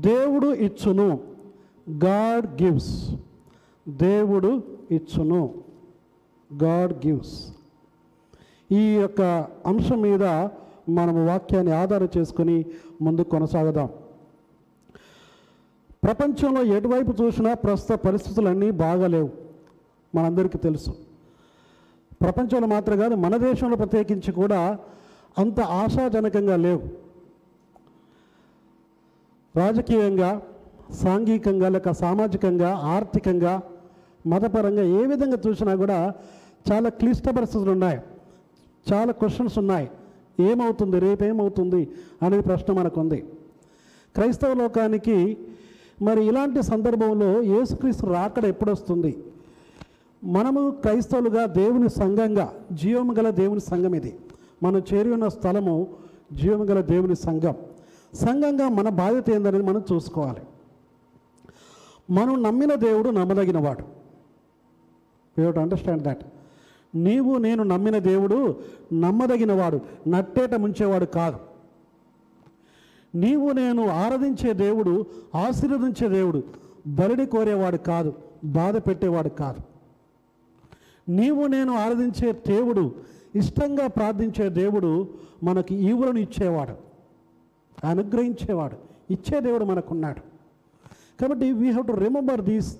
దేవుడు 0.00 0.46
ఇచ్చును. 0.46 1.20
God 2.04 2.62
gives 2.62 3.10
దేవుడు 3.88 4.62
ఇచ్చును. 4.90 5.54
గాడ్ 6.62 7.06
గివ్స్ 7.06 7.46
ఈ 8.72 8.94
యొక్క 8.94 9.46
అంశం 9.66 10.00
మీద 10.00 10.24
మనము 10.88 11.26
వాక్యాన్ని 11.26 11.72
ఆధారం 11.72 12.08
చేసుకొని 12.18 12.64
ముందు 13.02 13.20
కొనసాగుదాం. 13.22 13.88
ప్రపంచంలో 16.04 16.62
ఎటువైపు 16.62 17.22
చూసినా 17.22 17.54
ప్రస్తుత 17.54 17.96
పరిస్థితులన్నీ 17.96 18.70
బాగాలేవు. 18.70 19.30
మనందరికీ 20.14 20.58
తెలుసు. 20.58 20.90
ప్రపంచంలో 22.22 22.66
మాత్రం 22.66 22.98
కాదు 22.98 23.14
మన 23.14 23.36
దేశంలో 23.36 23.76
ప్రత్యేకించి 23.76 24.32
కూడా 24.32 24.78
అంత 25.38 25.60
ఆశాజనకంగా 25.60 26.56
లేవు. 26.56 27.09
రాజకీయంగా 29.56 30.42
సాంఘికంగా 30.92 31.68
లేక 31.68 31.90
సామాజికంగా 31.90 32.74
ఆర్థికంగా 32.74 33.62
మతపరంగా 34.26 34.82
ఏ 34.82 35.06
విధంగా 35.06 35.38
చూసినా 35.46 35.74
కూడా 35.74 36.14
చాలా 36.72 36.88
క్లిష్ట 36.88 37.28
పరిస్థితులు 37.28 37.70
ఉన్నాయి. 37.70 38.00
చాలా 38.92 39.12
క్వశ్చన్స్ 39.12 39.58
ఉన్నాయి. 39.58 39.90
ఏమవుతుంది 40.40 40.98
రేపేమవుతుంది 40.98 41.88
అనే 42.22 42.40
ప్రశ్న 42.40 42.72
మనకుంది. 42.72 43.24
క్రైస్తవ 44.14 44.52
లోకానికి 44.52 45.38
మరి 46.02 46.26
ఇలాంటి 46.26 46.62
సందర్భంలో 46.62 47.42
యేసుక్రీస్తు 47.42 48.06
రాకడ 48.06 48.44
ఎప్పుడొస్తుంది? 48.44 49.24
మనము 50.24 50.70
క్రైస్తవులుగా 50.70 51.46
దేవుని 51.46 51.88
సంఘంగా 51.88 52.54
జీవము 52.72 53.14
గల 53.14 53.30
దేవుని 53.30 53.60
సంఘం 53.60 53.94
ఇది. 53.94 54.16
మనం 54.62 54.82
చేరి 54.94 55.10
ఉన్న 55.10 55.28
స్థలము 55.28 55.86
జీవము 56.32 56.64
గల 56.64 56.80
దేవుని 56.80 57.16
సంఘం. 57.16 57.54
సంఘంగా 58.14 58.68
మన 58.68 58.88
బాధ్యత 58.88 59.30
ఏందనేది 59.30 59.64
మనం 59.64 59.82
చూసుకోవాలి. 59.92 60.40
మనం 62.10 62.42
నమ్మిన 62.42 62.74
దేవుడు 62.74 63.10
నమ్మదగినవాడు. 63.10 64.00
యూ 65.40 65.52
అండర్స్టాండ్ 65.52 66.02
దట్ 66.02 66.24
నీవు 66.94 67.36
నేను 67.36 67.62
నమ్మిన 67.62 67.98
దేవుడు 67.98 68.56
నమ్మదగినవాడు 68.92 69.80
నట్టేట 70.08 70.54
ముంచేవాడు 70.54 71.04
కాదు. 71.04 71.38
నీవు 73.14 73.50
నేను 73.50 73.88
ఆరాధించే 73.88 74.52
దేవుడు 74.52 75.06
ఆశీర్వదించే 75.34 76.08
దేవుడు 76.08 76.42
బలిని 76.86 77.26
కోరేవాడు 77.26 77.76
కాదు 77.76 78.14
బాధ 78.44 78.76
పెట్టేవాడు 78.76 79.28
కాదు. 79.28 79.60
నీవు 81.10 81.46
నేను 81.46 81.74
ఆరాధించే 81.74 82.32
దేవుడు 82.32 82.94
ఇష్టంగా 83.34 83.86
ప్రార్థించే 83.86 84.48
దేవుడు 84.48 85.08
మనకి 85.42 85.74
ఈవులను 85.74 86.18
ఇచ్చేవాడు. 86.18 86.89
అనుగ్రహించేవాడు. 87.84 88.76
ఇచ్చే 89.12 89.40
దేవుడు 89.40 89.64
మనకున్నాడు. 89.64 90.20
కాబట్టి 91.20 91.52
we 91.52 91.70
have 91.70 91.86
to 91.86 91.92
remember 91.92 92.40
these 92.40 92.78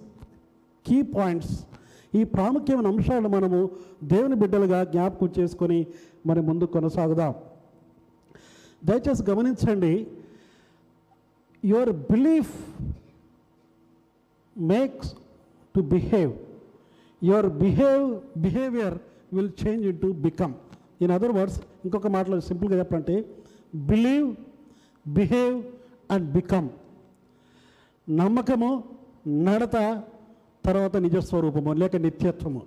key 0.87 1.03
points 1.03 1.67
ఈ 2.15 2.25
ప్రాముఖ్యమైన 2.25 2.87
అంశాలను 2.87 3.28
మనము 3.28 3.71
దేవుని 4.05 4.34
బిడ్డలుగా 4.34 4.84
జ్ఞాపకం 4.84 5.33
చేసుకొని 5.39 5.87
మరి 6.27 6.41
ముందు 6.41 6.65
కొనసాగుదాం. 6.65 7.34
దయచేసి 8.84 9.23
గమనించండి. 9.31 10.06
Your 11.65 11.91
belief 11.91 12.53
makes 14.59 15.15
to 15.77 15.81
behave 15.81 16.33
your 17.25 17.47
behave 17.47 18.21
behaviour 18.41 18.98
will 19.33 19.51
change 19.67 19.87
into 19.98 20.12
become 20.12 20.55
in 21.03 21.11
other 21.11 21.33
words 21.33 21.62
ఇంకొక 21.84 22.06
మాటలో 22.06 22.41
సింపుల్గా 22.41 22.78
చెప్పాలంటే 22.78 23.25
బిలీవ్ 23.75 24.37
బిహేవ్ 25.12 25.64
అండ్ 26.11 26.33
బికమ్. 26.33 26.69
నమ్మకము 28.11 28.84
నడత 29.28 30.03
తర్వాత 30.64 30.97
నిజస్వరూపము 30.97 31.72
లేక 31.72 31.97
నిత్యత్వము. 31.97 32.62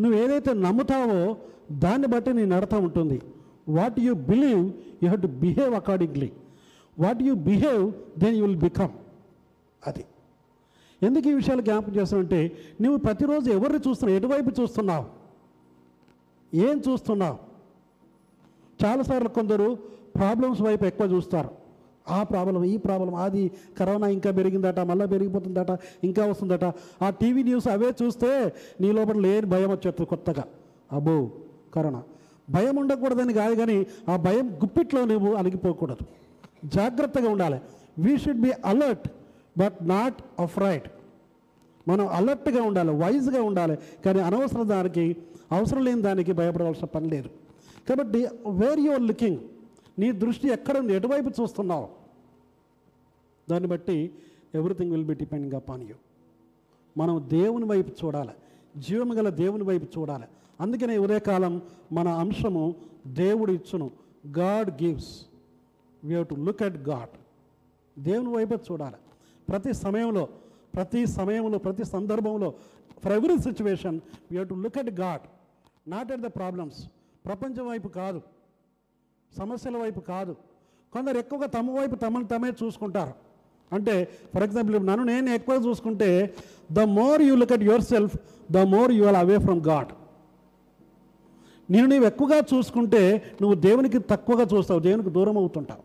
నువ్వు 0.00 0.18
ఏదైతే 0.18 0.54
నమ్ముతావో 0.54 1.36
దాన్ని 1.72 2.06
బట్టి 2.06 2.32
నీ 2.32 2.44
నడత 2.44 2.74
ఉంటుంది. 2.74 3.22
What 3.68 4.00
you 4.00 4.12
believe 4.12 4.64
you 5.02 5.08
have 5.08 5.22
to 5.22 5.26
behave 5.26 5.74
accordingly 5.74 6.32
what 7.00 7.22
you 7.22 7.34
behave 7.34 7.92
then 8.18 8.36
you 8.36 8.46
will 8.46 8.58
become 8.58 8.88
అది. 9.86 10.04
ఎందుకు 11.02 11.28
ఈ 11.28 11.32
విషయాలు 11.32 11.60
జ్ఞాపకం 11.60 11.96
చేస్తానంటే 11.96 12.58
నువ్వు 12.80 12.98
ప్రతిరోజు 12.98 13.50
ఎవరిని 13.50 13.78
చూస్తున్నావు? 13.88 14.16
ఎటువైపు 14.16 14.60
చూస్తున్నావు? 14.60 15.06
ఏం 16.54 16.82
చూస్తున్నావు? 16.88 17.38
చాలాసార్లు 18.84 19.28
కొందరు 19.28 19.78
ప్రాబ్లమ్స్ 20.14 20.62
వైపు 20.62 20.84
ఎక్కువ 20.84 21.06
చూస్తారు. 21.06 21.50
ఆ 22.08 22.22
ప్రాబ్లం 22.22 22.64
ఈ 22.64 22.76
ప్రాబ్లం 22.76 23.14
అది 23.14 23.50
కరోనా 23.78 24.06
ఇంకా 24.08 24.30
పెరిగిందట 24.30 24.80
మళ్ళీ 24.80 25.06
పెరిగిపోతుందట 25.06 25.70
ఇంకా 26.04 26.26
వస్తుందట. 26.26 26.64
ఆ 27.02 27.10
టీవీ 27.10 27.42
న్యూస్ 27.42 27.68
అవే 27.68 27.92
చూస్తే 28.02 28.52
నీ 28.80 28.92
లోపల 28.92 29.18
లేని 29.18 29.46
భయం 29.46 29.70
వచ్చేస్తుంది 29.70 30.06
కొత్తగా. 30.06 30.44
అబ్బో 30.92 31.30
కరోనా. 31.74 32.02
భయం 32.50 32.76
ఉండకూడదని 32.76 33.32
కాదు 33.32 33.54
కానీ 33.54 33.86
ఆ 34.08 34.16
భయం 34.16 34.50
గుప్పిట్లో 34.50 35.04
నువ్వు 35.04 35.34
అణిగిపోకూడదు. 35.34 36.04
జాగ్రత్తగా 36.64 37.30
ఉండాలి. 37.30 37.60
We 37.98 38.18
should 38.18 38.40
be 38.40 38.52
alert 38.64 39.08
but 39.58 39.88
not 39.88 40.22
afraid 40.40 40.82
మనం 41.88 42.06
అలర్ట్గా 42.06 42.62
ఉండాలి 42.62 42.90
వైజ్గా 42.90 43.42
ఉండాలి 43.42 43.78
కానీ 44.04 44.20
అనవసరం 44.20 44.68
దానికి 44.68 45.16
అవసరం 45.52 45.84
లేని 45.84 46.02
దానికి 46.02 46.32
భయపడవలసిన 46.32 46.84
పని 46.84 47.08
లేదు. 47.08 47.28
కాబట్టి 47.88 48.26
వేర్ 48.46 48.80
యువర్ 48.80 49.02
లుకింగ్ 49.02 49.38
నీ 49.98 50.12
దృష్టి 50.12 50.48
ఎక్కడ 50.48 50.78
ఉంది? 50.78 50.94
ఎటువైపు 50.94 51.42
చూస్తున్నావు? 51.42 51.88
దాన్ని 53.50 53.68
బట్టి 53.68 54.14
everything 54.54 54.92
will 54.92 55.04
be 55.04 55.14
depending 55.14 55.52
upon 55.52 55.82
you 55.82 55.94
మనం 56.98 57.26
దేవుని 57.28 57.64
వైపు 57.64 58.04
చూడాలి. 58.04 58.30
జీవము 58.76 59.14
గల 59.14 59.28
దేవుని 59.28 59.62
వైపు 59.62 59.98
చూడాలి. 59.98 60.24
అందుకనే 60.60 60.98
ఉదయకాలం 60.98 61.62
మన 61.92 62.08
అంశము 62.08 62.74
దేవుడు 63.06 63.52
ఇచ్చును. 63.52 63.90
God 64.38 64.82
gives 64.82 65.26
we 66.04 66.10
have 66.10 66.26
to 66.26 66.34
look 66.34 66.62
at 66.62 66.76
God 66.76 67.16
దేవుని 68.00 68.28
వైపు 68.28 68.54
చూడాలి. 68.54 68.96
ప్రతి 69.48 69.72
సమయంలో 69.72 70.28
ప్రతి 70.74 71.06
సమయంలో 71.06 71.58
ప్రతి 71.58 71.84
సందర్భంలో 71.84 72.54
for 73.04 73.12
every 73.12 73.38
situation 73.38 73.94
we 73.94 74.36
have 74.36 74.48
to 74.48 74.54
look 74.54 74.78
at 74.78 75.00
God 75.00 75.22
not 75.90 76.12
at 76.12 76.20
the 76.20 76.26
problems 76.26 76.86
ప్రపంచం 77.24 77.68
వైపు 77.68 77.88
కాదు. 77.88 78.22
సమస్యల 79.38 79.76
వైపు 79.76 80.00
కాదు. 80.00 80.36
కొందరు 80.92 81.18
ఎక్కువగా 81.18 81.46
తమ 81.46 81.70
వైపు 81.70 81.94
తమను 81.94 82.24
తమే 82.24 82.50
చూసుకుంటారు. 82.64 83.14
అంటే 83.72 84.08
ఫర్ 84.34 84.42
ఎగ్జాంపుల్ 84.42 84.86
నన్ను 84.86 85.04
నేను 85.04 85.30
ఎక్కువ 85.30 85.54
చూసుకుంటే 85.66 86.34
the 86.72 86.80
more 86.80 87.22
you 87.22 87.36
look 87.36 87.52
at 87.52 87.62
yourself 87.82 88.16
the 88.52 88.58
more 88.58 88.92
you 88.92 89.04
are 89.04 89.14
away 89.14 89.38
from 89.38 89.60
God 89.60 89.92
నేను 91.70 91.86
నీవు 91.86 92.04
ఎక్కువగా 92.04 92.38
చూసుకుంటే 92.38 93.22
నువ్వు 93.40 93.56
దేవునికి 93.60 93.98
తక్కువగా 93.98 94.46
చూస్తావు 94.56 94.80
దేవునికి 94.80 95.10
దూరం 95.10 95.38
అవుతుంటావు. 95.38 95.82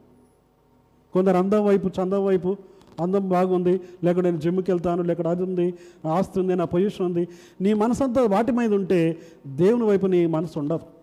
కొందరు 1.14 1.38
అందం 1.38 1.66
వైపు 1.66 1.88
చందం 1.88 2.26
వైపు 2.26 2.58
అందం 3.00 3.30
బాగుంది 3.30 3.82
లేకపోతే 4.04 4.26
నేను 4.30 4.42
జిమ్కి 4.42 4.72
వెళ్తాను 4.72 5.04
లేకపోతే 5.04 5.30
అది 5.30 5.44
ఉంది 5.44 5.74
నా 6.06 6.12
ఆస్తి 6.12 6.40
ఉంది 6.40 6.56
నా 6.56 6.66
పొజిషన్ 6.66 7.06
ఉంది. 7.06 7.28
నీ 7.62 7.74
మనసంతా 7.74 8.22
వాటి 8.24 8.52
మీద 8.52 8.74
ఉంటే 8.74 9.18
దేవుని 9.48 9.84
వైపు 9.84 10.06
నీ 10.06 10.26
మనసు 10.26 10.60
ఉండదు. 10.60 10.97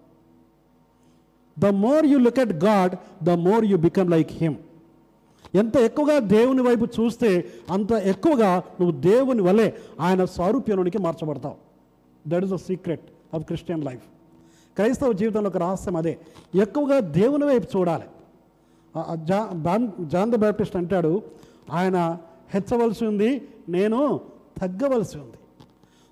The 1.59 1.67
more 1.85 2.07
you 2.07 2.19
look 2.19 2.41
at 2.41 2.55
God 2.65 2.95
the 3.25 3.31
more 3.31 3.65
you 3.65 3.77
become 3.77 4.11
like 4.11 4.33
him 4.33 4.57
ఎంత 5.55 5.77
ఎక్కువగా 5.77 6.19
దేవుని 6.19 6.63
వైపు 6.63 6.87
చూస్తే 6.97 7.31
అంత 7.71 7.93
ఎక్కువగా 8.13 8.51
నువ్వు 8.81 8.95
దేవుని 9.01 9.43
వలె 9.43 9.69
ఆయన 10.01 10.25
సారూప్యంలోనికి 10.25 10.99
మార్చబడతావు. 10.99 11.57
That 12.27 12.45
is 12.45 12.53
the 12.53 12.57
secret 12.57 13.05
of 13.35 13.45
Christian 13.45 13.85
life 13.85 14.05
క్రైస్తవ 14.77 15.13
జీవితంలో 15.13 15.49
ఒక 15.51 15.57
రహస్యం 15.57 15.97
అదే. 15.97 16.19
ఎక్కువగా 16.55 16.99
దేవుని 17.01 17.45
వైపు 17.45 17.67
చూడాలి. 17.77 18.07
జా 19.29 19.39
జాన్ 20.13 20.33
ద 20.33 20.37
బ్యాప్టిస్ట్ 20.45 20.77
అంటాడు 20.77 21.23
ఆయన 21.73 22.19
హెచ్చవలసి 22.55 23.05
ఉంది 23.07 23.31
నేను 23.69 24.21
తగ్గవలసి 24.61 25.17
ఉంది. 25.19 25.39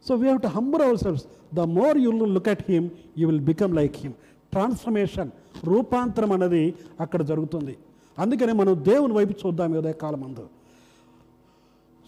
So 0.09 0.15
we 0.15 0.27
have 0.29 0.41
to 0.43 0.51
humble 0.57 0.83
ourselves 0.97 1.25
the 1.55 1.61
more 1.61 1.99
you 1.99 2.11
look 2.37 2.49
at 2.49 2.65
him 2.71 2.87
you 3.19 3.29
will 3.29 3.45
become 3.51 3.75
like 3.75 3.97
him 3.97 4.15
transformation 4.53 5.31
రూపాంతరం 5.65 6.33
అనేది 6.33 6.75
అక్కడ 7.01 7.23
జరుగుతుంది. 7.23 7.75
అందుకనే 8.19 8.53
మనం 8.53 8.85
దేవుని 8.89 9.13
వైపు 9.13 9.35
చూద్దాం 9.43 9.73
ఉదయకాలం 9.73 10.21
ముందు 10.21 10.45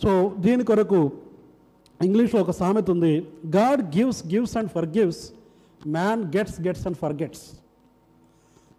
సో 0.03 0.35
దీని 0.39 0.65
కొరకు 0.65 1.13
ఇంగ్లీష్లో 2.03 2.41
ఒక 2.41 2.51
సామెత 2.51 2.91
ఉంది 2.91 3.13
God 3.57 3.83
gives 3.97 4.23
gives 4.27 4.57
and 4.57 4.71
forgives 4.97 5.23
man 5.87 6.23
gets 6.37 6.59
gets 6.61 6.87
and 6.87 6.99
forgets 7.23 7.45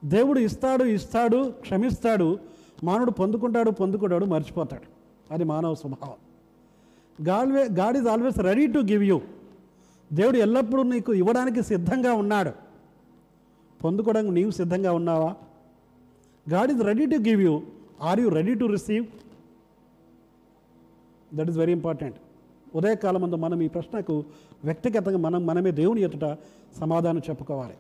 దేవుడు 0.06 0.39
ఇస్తాడు 0.39 0.83
ఇస్తాడు 0.83 1.39
క్షమిస్తాడు 1.62 2.27
మానవుడు 2.83 3.12
పొందుకుంటాడు 3.12 3.71
పొందుకుంటాడు 3.71 4.25
మర్చిపోతాడు. 4.25 4.88
అది 5.33 5.44
మానవ 5.44 5.75
స్వభావం. 5.75 6.19
గాల్వే 7.27 7.63
God 7.79 7.97
is 7.97 8.07
always 8.07 8.39
ready 8.39 8.67
to 8.67 8.79
give 8.79 9.03
you 9.03 9.17
దేవుడు 10.13 10.38
ఎల్లప్పుడూ 10.38 10.83
నీకు 10.83 11.13
ఇవ్వడానికి 11.13 11.62
సిద్ధంగా 11.63 12.13
ఉన్నాడు. 12.13 12.64
పొందుకోవడానికి 13.86 14.34
నీవు 14.40 14.52
సిద్ధంగా 14.60 14.92
ఉన్నావా? 15.00 15.32
God 16.54 16.72
is 16.74 16.82
ready 16.90 17.06
to 17.14 17.18
give 17.30 17.42
you 17.48 17.56
are 18.10 18.20
you 18.24 18.30
ready 18.40 18.54
to 18.62 18.66
receive 18.76 19.06
that 21.38 21.50
is 21.52 21.58
very 21.64 21.74
important 21.80 22.18
ఉదయకాలం 22.78 23.22
ముందు 23.24 23.38
మనం 23.44 23.60
ఈ 23.66 23.68
ప్రశ్నకు 23.76 24.16
వ్యక్తిగతంగా 24.68 25.20
మనం 25.26 25.42
మనమే 25.50 25.72
దేవుని 25.80 26.02
ఎదుట 26.08 26.26
సమాధానం 26.80 27.22
చెప్పుకోవాలి. 27.30 27.76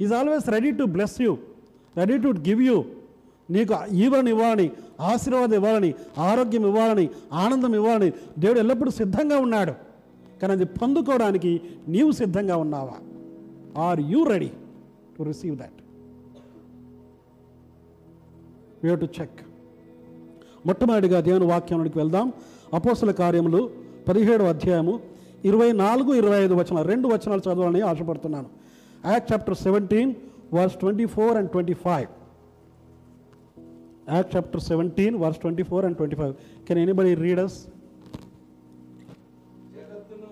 Is 0.00 0.12
always 0.18 0.46
ready 0.54 0.70
to 0.80 0.84
bless 0.94 1.18
you 1.24 1.32
ready 1.96 2.16
to 2.24 2.30
give 2.48 2.62
you 2.68 2.76
నీకు 3.50 3.74
ఈవెన్ 4.04 4.28
ఇవ్వాలని 4.32 4.66
ఆశీర్వాదం 5.10 5.54
ఇవ్వాలని 5.54 5.90
ఆరోగ్యం 6.28 6.64
ఇవ్వాలని 6.70 7.06
ఆనందం 7.44 7.72
ఇవ్వాలని 7.74 8.10
దేవుడు 8.38 8.58
ఎల్లప్పుడూ 8.58 8.90
సిద్ధంగా 9.00 9.38
ఉన్నాడు. 9.38 9.74
కానీ 10.40 10.52
అది 10.52 10.66
పొందుకోవడానికి 10.80 11.52
నీవు 11.88 12.12
సిద్ధంగా 12.20 12.56
ఉన్నావా? 12.64 12.96
Are 13.86 14.00
you 14.12 14.20
ready 14.24 14.50
to 15.16 15.22
receive 15.30 15.56
that 15.62 15.78
we 18.84 18.96
to 19.04 19.08
check 19.20 19.40
మొట్టమొదటిగా 20.66 21.20
దేవుని 21.28 21.46
వాక్యంలోకి 21.46 21.98
వెళ్దాం. 21.98 22.26
అపోసల 22.78 23.10
కార్యములు 23.22 23.60
పదిహేడు 24.08 24.44
అధ్యాయము 24.52 24.94
ఇరవై 25.44 25.72
నాలుగు 25.72 26.10
ఇరవై 26.20 26.38
ఐదు 26.44 26.54
వచనాలు. 26.54 26.86
రెండు 26.92 27.06
వచనాలు 27.08 27.42
చదవాలని 27.46 27.80
ఆశపడుతున్నాను. 27.90 28.48
Act 29.12 29.28
chapter 29.32 29.56
seventeen 29.66 30.12
verse 30.54 30.76
twenty 30.82 31.06
four 31.14 31.36
and 31.40 31.50
twenty 31.50 31.74
five. 31.84 32.08
Act 34.14 34.36
chapter 34.36 34.62
seventeen 34.70 35.16
verse 35.22 35.40
twenty 35.44 35.64
four 35.70 35.84
and 35.84 35.96
twenty 35.96 36.16
five. 36.20 36.34
Can 36.66 36.80
anybody 36.84 37.14
readers 37.24 37.58
జగత్తును 39.76 40.28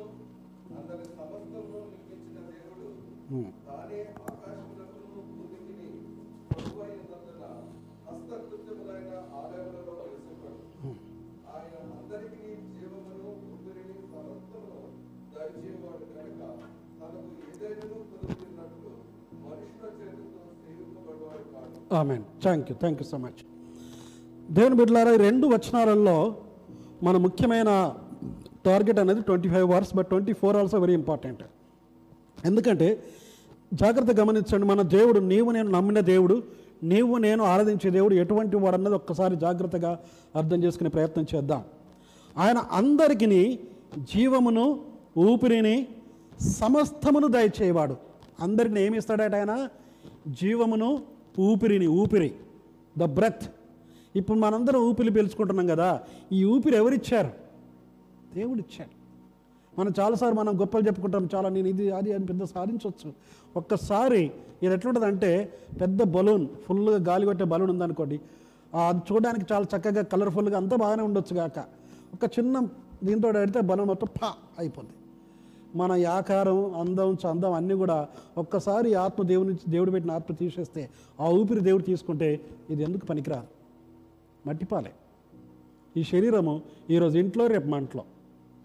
ఆమె 21.93 22.17
thank 22.43 22.71
you 22.71 22.77
thank 22.81 23.03
you 23.03 23.09
so 23.09 23.17
much 23.17 23.41
దేవుని 24.51 24.77
బిడ్డలారా 24.77 25.13
ఈ 25.13 25.17
రెండు 25.17 25.47
వచనాలలో 25.47 26.37
మన 27.03 27.17
ముఖ్యమైన 27.17 27.71
టార్గెట్ 28.65 28.99
అనేది 28.99 29.21
twenty 29.21 29.49
five 29.49 29.71
hours 29.71 29.97
but 29.97 30.07
twenty 30.07 30.33
four 30.33 30.57
hours 30.57 30.75
very 30.75 30.93
important 30.93 31.43
ఎందుకంటే 32.45 32.89
జాగ్రత్త 33.75 34.21
గమనించండి 34.21 34.67
మన 34.67 34.83
దేవుడు 34.83 35.21
నీవు 35.21 35.51
నేను 35.51 35.71
నమ్మిన 35.71 36.01
దేవుడు 36.01 36.43
నీవు 36.83 37.19
నేను 37.19 37.45
ఆరాధించే 37.45 37.91
దేవుడు 37.91 38.15
ఎటువంటి 38.15 38.57
వాడు 38.57 38.75
అన్నది 38.75 38.95
ఒక్కసారి 38.95 39.37
జాగ్రత్తగా 39.37 39.99
అర్థం 40.37 40.65
చేసుకునే 40.65 40.91
ప్రయత్నం 40.91 41.27
చేద్దాం. 41.35 41.63
ఆయన 42.39 42.59
అందరికీ 42.73 43.59
జీవమును 43.99 44.85
ఊపిరిని 45.19 45.89
సమస్తమును 46.41 47.29
దయచేయవాడు. 47.29 47.97
అందరిని 48.41 48.85
ఏమి 48.85 48.99
ఇస్తాడట 48.99 49.35
ఆయన? 49.35 49.69
జీవమును 50.29 50.91
ఊపిరిని 51.39 51.87
ఊపిరి. 52.01 52.31
The 52.99 53.05
breath. 53.19 53.45
ఇప్పుడు 54.17 54.39
మనందరం 54.39 54.81
ఊపిరి 54.89 55.11
పీల్చుకుంటున్నాం 55.17 55.67
కదా 55.67 55.89
ఈ 56.33 56.41
ఊపిరి 56.45 56.77
ఎవరిచ్చారు? 56.77 57.31
దేవుడు 58.35 58.61
ఇచ్చాడు 58.65 58.95
మనం 59.79 59.93
చాలాసార్లు 59.99 60.37
మనం 60.41 60.53
గొప్పలు 60.61 60.85
చెప్పుకుంటాం 60.87 61.29
చాలా 61.35 61.49
నేను 61.49 61.69
ఇది 61.69 61.91
అది 61.99 62.11
అని 62.13 62.27
పెద్ద 62.31 62.43
సాధించవచ్చు. 62.55 63.09
ఒక్కసారి 63.57 64.23
ఇది 64.63 64.73
ఎట్లుంటుందంటే 64.75 65.31
పెద్ద 65.81 66.03
బలూన్ 66.03 66.47
ఫుల్గా 66.67 66.99
గాలి 67.11 67.27
కొట్టే 67.27 67.45
బలూన్ 67.45 67.71
ఉందనుకోండి 67.71 68.19
అది 68.89 69.01
చూడడానికి 69.09 69.47
చాలా 69.53 69.67
చక్కగా 69.73 70.03
కలర్ఫుల్గా 70.03 70.57
అంతా 70.57 70.77
బాగానే 70.77 71.03
ఉండొచ్చు 71.03 71.35
కాక 71.35 71.59
ఒక 72.15 72.25
చిన్న 72.39 72.55
దీంతో 73.07 73.29
అడిగితే 73.29 73.61
బలూన్ 73.71 73.89
మొత్తం 73.89 74.09
పా 74.21 74.29
అయిపోద్ది. 74.59 74.95
మన 75.77 76.07
ఆకారం 76.07 76.75
అందం 76.75 77.17
చందం 77.23 77.53
అన్నీ 77.53 77.75
కూడా 77.75 78.09
ఒక్కసారి 78.39 78.95
ఆత్మ 78.95 79.23
దేవుని 79.23 79.57
దేవుడు 79.69 79.91
పెట్టిన 79.91 80.11
ఆత్మ 80.11 80.35
తీసేస్తే 80.35 80.91
ఆ 81.21 81.29
ఊపిరి 81.29 81.61
దేవుడు 81.61 81.83
తీసుకుంటే 81.83 82.41
ఇది 82.71 82.83
ఎందుకు 82.83 83.07
పనికిరాదు? 83.07 83.47
మట్టిపాలే 84.47 84.93
ఈ 85.97 86.03
శరీరము 86.03 86.63
ఈరోజు 86.91 87.19
ఇంట్లో 87.19 87.47
రేపు 87.47 87.69
మంటలో 87.69 88.05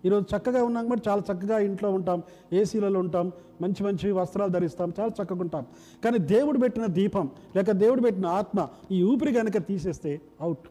ఈరోజు 0.05 0.35
చక్కగా 0.35 0.63
ఉన్నాం 0.63 0.83
కాబట్టి 0.83 1.09
చాలా 1.09 1.21
చక్కగా 1.21 1.59
ఇంట్లో 1.59 1.91
ఉంటాం 1.91 2.23
ఏసీలలో 2.53 2.99
ఉంటాం 2.99 3.31
మంచి 3.61 3.83
మంచి 3.83 4.11
వస్త్రాలు 4.11 4.51
ధరిస్తాం 4.51 4.93
చాలా 4.99 5.11
చక్కగా 5.23 5.39
ఉంటాం. 5.39 5.65
కానీ 6.03 6.17
దేవుడు 6.17 6.59
పెట్టిన 6.59 6.85
దీపం 6.85 7.29
లేక 7.55 7.71
దేవుడు 7.71 8.01
పెట్టిన 8.01 8.25
ఆత్మ 8.25 8.67
ఈ 8.91 9.03
ఊపిరి 9.03 9.33
కనుక 9.33 9.67
తీసేస్తే 9.67 10.21
అవుట్. 10.41 10.67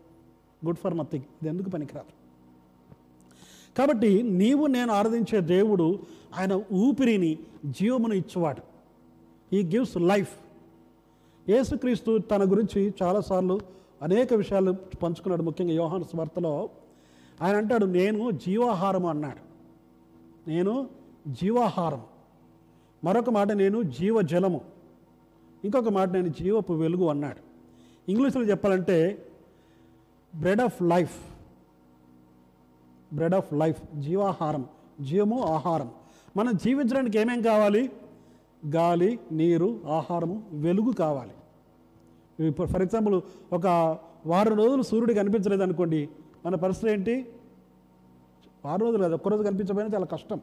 good 0.67 0.79
for 0.79 0.99
nothing. 0.99 1.25
ఇది 1.43 1.49
ఎందుకు 1.49 1.71
పనికిరాదు? 1.71 2.24
కాబట్టి 3.79 4.23
నీవు 4.23 4.67
నేను 4.67 4.93
ఆరాధించే 4.93 5.41
దేవుడు 5.41 5.99
ఆయన 6.39 6.63
ఊపిరిని 6.73 7.39
జీవమును 7.67 8.15
ఇచ్చేవాడు. 8.15 8.63
ఈ 9.55 9.63
గివ్స్ 9.63 9.97
లైఫ్ 9.97 10.35
యేసుక్రీస్తు 11.49 12.19
తన 12.19 12.51
గురించి 12.51 12.95
చాలాసార్లు 13.03 13.61
అనేక 14.03 14.35
విషయాలు 14.35 14.73
పంచుకున్నాడు. 14.73 15.43
ముఖ్యంగా 15.43 15.73
యోహాను 15.73 16.05
స్వార్తలో 16.05 16.71
ఆయన 17.43 17.57
అంటాడు 17.57 17.87
నేను 17.87 18.31
జీవాహారము 18.31 19.09
అన్నాడు. 19.09 19.55
నేను 20.51 20.89
జీవాహారం 21.29 22.03
మరొక 23.05 23.31
మాట 23.31 23.53
నేను 23.53 23.83
జీవజలము. 23.83 24.61
ఇంకొక 25.65 25.89
మాట 25.89 26.11
నేను 26.11 26.29
జీవపు 26.29 26.73
వెలుగు 26.73 27.05
అన్నాడు. 27.05 27.55
ఇంగ్లీష్లో 28.11 28.43
చెప్పాలంటే 28.43 29.27
bread 30.37 30.61
of 30.61 30.83
life. 30.83 31.34
Bread 33.15 33.35
of 33.35 33.55
life 33.55 34.01
జీవాహారం 34.01 34.65
జీవము 35.01 35.43
ఆహారం. 35.43 35.91
మనం 36.37 36.57
జీవించడానికి 36.57 37.19
ఏమేం 37.19 37.43
కావాలి? 37.43 37.91
గాలి 38.67 39.19
నీరు 39.33 39.81
ఆహారము 39.89 40.43
వెలుగు 40.53 40.93
కావాలి. 40.93 41.35
ఇప్పుడు 42.47 42.69
ఫర్ 42.69 42.83
ఎగ్జాంపుల్ 42.83 43.21
ఒక 43.53 43.67
వారం 44.27 44.59
రోజులు 44.59 44.83
సూర్యుడు 44.83 45.13
కనిపించలేదు 45.13 45.63
అనుకోండి 45.63 46.09
మన 46.47 46.55
పరిస్థితి 46.55 46.93
ఏంటి? 46.93 47.27
వారం 48.65 48.81
రోజులు 48.81 49.03
కాదు 49.03 49.15
ఒక్క 49.15 49.29
రోజు 49.29 49.43
కనిపించకపోయినా 49.43 49.95
చాలా 49.95 50.07
కష్టం. 50.07 50.41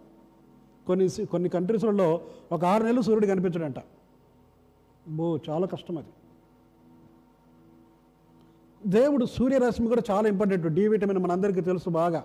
కొన్ని 0.88 1.25
కొన్ని 1.25 1.50
కంట్రీస్లలో 1.50 2.21
ఒక 2.51 2.65
ఆరు 2.65 2.83
నెలలు 2.83 3.01
సూర్యుడు 3.01 3.25
కనిపించడంట 3.25 3.75
బో 5.07 5.39
చాలా 5.50 5.68
కష్టం 5.68 5.97
అది. 5.97 6.07
దేవుడు 8.85 9.25
సూర్యరశ్మి 9.25 9.88
కూడా 9.88 10.01
చాలా 10.12 10.27
ఇంపార్టెంట్ 10.27 10.68
డి 10.68 10.88
విటమిన్ 10.88 11.18
మనందరికీ 11.18 11.62
తెలుసు 11.62 11.89
బాగా. 11.89 12.23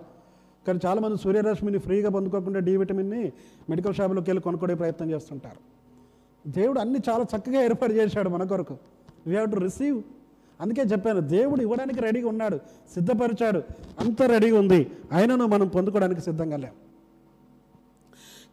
కానీ 0.66 0.80
చాలామంది 0.86 1.22
సూర్యరశ్మిని 1.22 1.78
ఫ్రీగా 1.78 2.10
పొందుకోకుండా 2.10 2.60
డి 2.60 2.76
విటమిన్ని 2.76 3.32
మెడికల్ 3.70 3.94
షాప్లోకి 3.94 4.30
వెళ్ళి 4.30 4.42
కొనుక్కునే 4.42 4.74
ప్రయత్నం 4.74 5.10
చేస్తుంటారు. 5.10 5.76
దేవుడు 6.50 6.80
అన్ని 6.80 6.98
చాలా 7.10 7.24
చక్కగా 7.36 7.62
ఏర్పాటు 7.62 7.92
చేశాడు 7.92 8.28
మన 8.28 8.44
కొరకు. 8.44 8.76
వీ 9.26 9.34
హ్యావ్ 9.34 9.52
టు 9.52 9.56
రిసీవ్ 9.56 10.02
అందుకే 10.60 10.82
చెప్పాను 10.82 11.20
దేవుడు 11.20 11.60
ఇవ్వడానికి 11.60 12.00
రెడీగా 12.00 12.28
ఉన్నాడు 12.28 12.56
సిద్ధపరిచాడు 12.94 13.62
అంత 14.00 14.22
రెడీగా 14.22 14.58
ఉంది. 14.58 14.90
ఆయనను 15.12 15.46
మనం 15.46 15.68
పొందుకోవడానికి 15.68 16.20
సిద్ధంగా 16.20 16.56
లేం. 16.56 16.72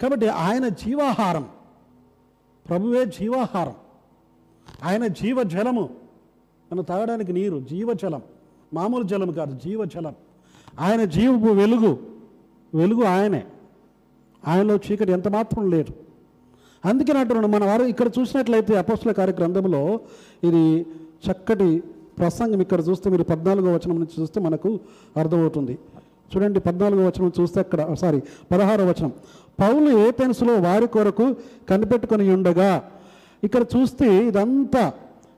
కాబట్టి 0.01 0.27
ఆయన 0.27 0.67
జీవాహారం. 0.67 1.49
ప్రభువే 2.69 3.05
జీవాహారం. 3.05 3.73
ఆయన 4.83 5.07
జీవజలము. 5.07 5.89
మనం 6.71 6.83
తాగడానికి 6.83 7.33
నీరు 7.33 7.59
జీవజలం. 7.59 8.21
మామూలు 8.73 9.03
జలం 9.03 9.31
కాదు 9.31 9.59
జీవజలం. 9.65 10.15
ఆయన 10.79 11.03
జీవపు 11.03 11.47
వెలుగు 11.47 11.97
వెలుగు 12.73 13.03
ఆయనే. 13.03 13.45
ఆయనలో 14.47 14.75
చీకటి 14.75 15.11
ఎంత 15.11 15.27
మాత్రం 15.27 15.69
లేదు. 15.69 15.93
అందుకే 16.85 17.11
అంటున్నాను 17.11 17.47
మన 17.47 17.65
వారు 17.65 17.83
ఇక్కడ 17.83 18.07
చూసినట్లయితే 18.19 18.77
అపోస్తుల 18.77 19.11
కార్యక్రమంలో 19.11 19.99
ఇది 20.43 20.85
చక్కటి 21.27 21.83
ప్రసంగం 22.19 22.61
ఇక్కడ 22.61 22.81
చూస్తే 22.89 23.09
మీరు 23.09 23.23
పద్నాలుగో 23.23 23.73
వచనం 23.73 23.95
నుంచి 23.95 24.21
చూస్తే 24.21 24.41
మనకు 24.41 24.79
అర్థమవుతుంది. 25.17 25.79
చూడండి 26.35 26.59
పద్నాలుగో 26.59 27.07
వచనం 27.07 27.31
చూస్తే 27.41 27.59
అక్కడ 27.59 27.93
సారీ 27.93 28.21
పదహారో 28.51 28.85
వచనం. 28.85 29.13
పౌలు 29.59 29.97
ఏ 29.97 30.11
పెన్సులో 30.11 30.53
వారి 30.59 30.87
కొరకు 30.87 31.35
కనిపెట్టుకొని 31.69 32.33
ఉండగా 32.33 32.83
ఇక్కడ 33.43 33.65
చూస్తే 33.75 34.27
ఇదంతా 34.27 34.93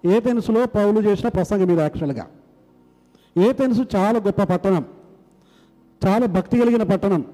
ఏ 0.05 0.19
పెన్సులో 0.19 0.65
పౌలు 0.65 0.99
చేసిన 1.01 1.27
ప్రసంగం 1.27 1.69
ఇది 1.69 1.81
యాక్చువల్గా 1.81 2.27
ఏ 3.37 3.51
పెన్సు 3.51 3.85
చాలా 3.95 4.19
గొప్ప 4.19 4.43
పట్టణం. 4.43 4.85
చాలా 6.05 6.25
భక్తి 6.25 6.57
కలిగిన 6.57 6.83
పట్టణం. 6.83 7.25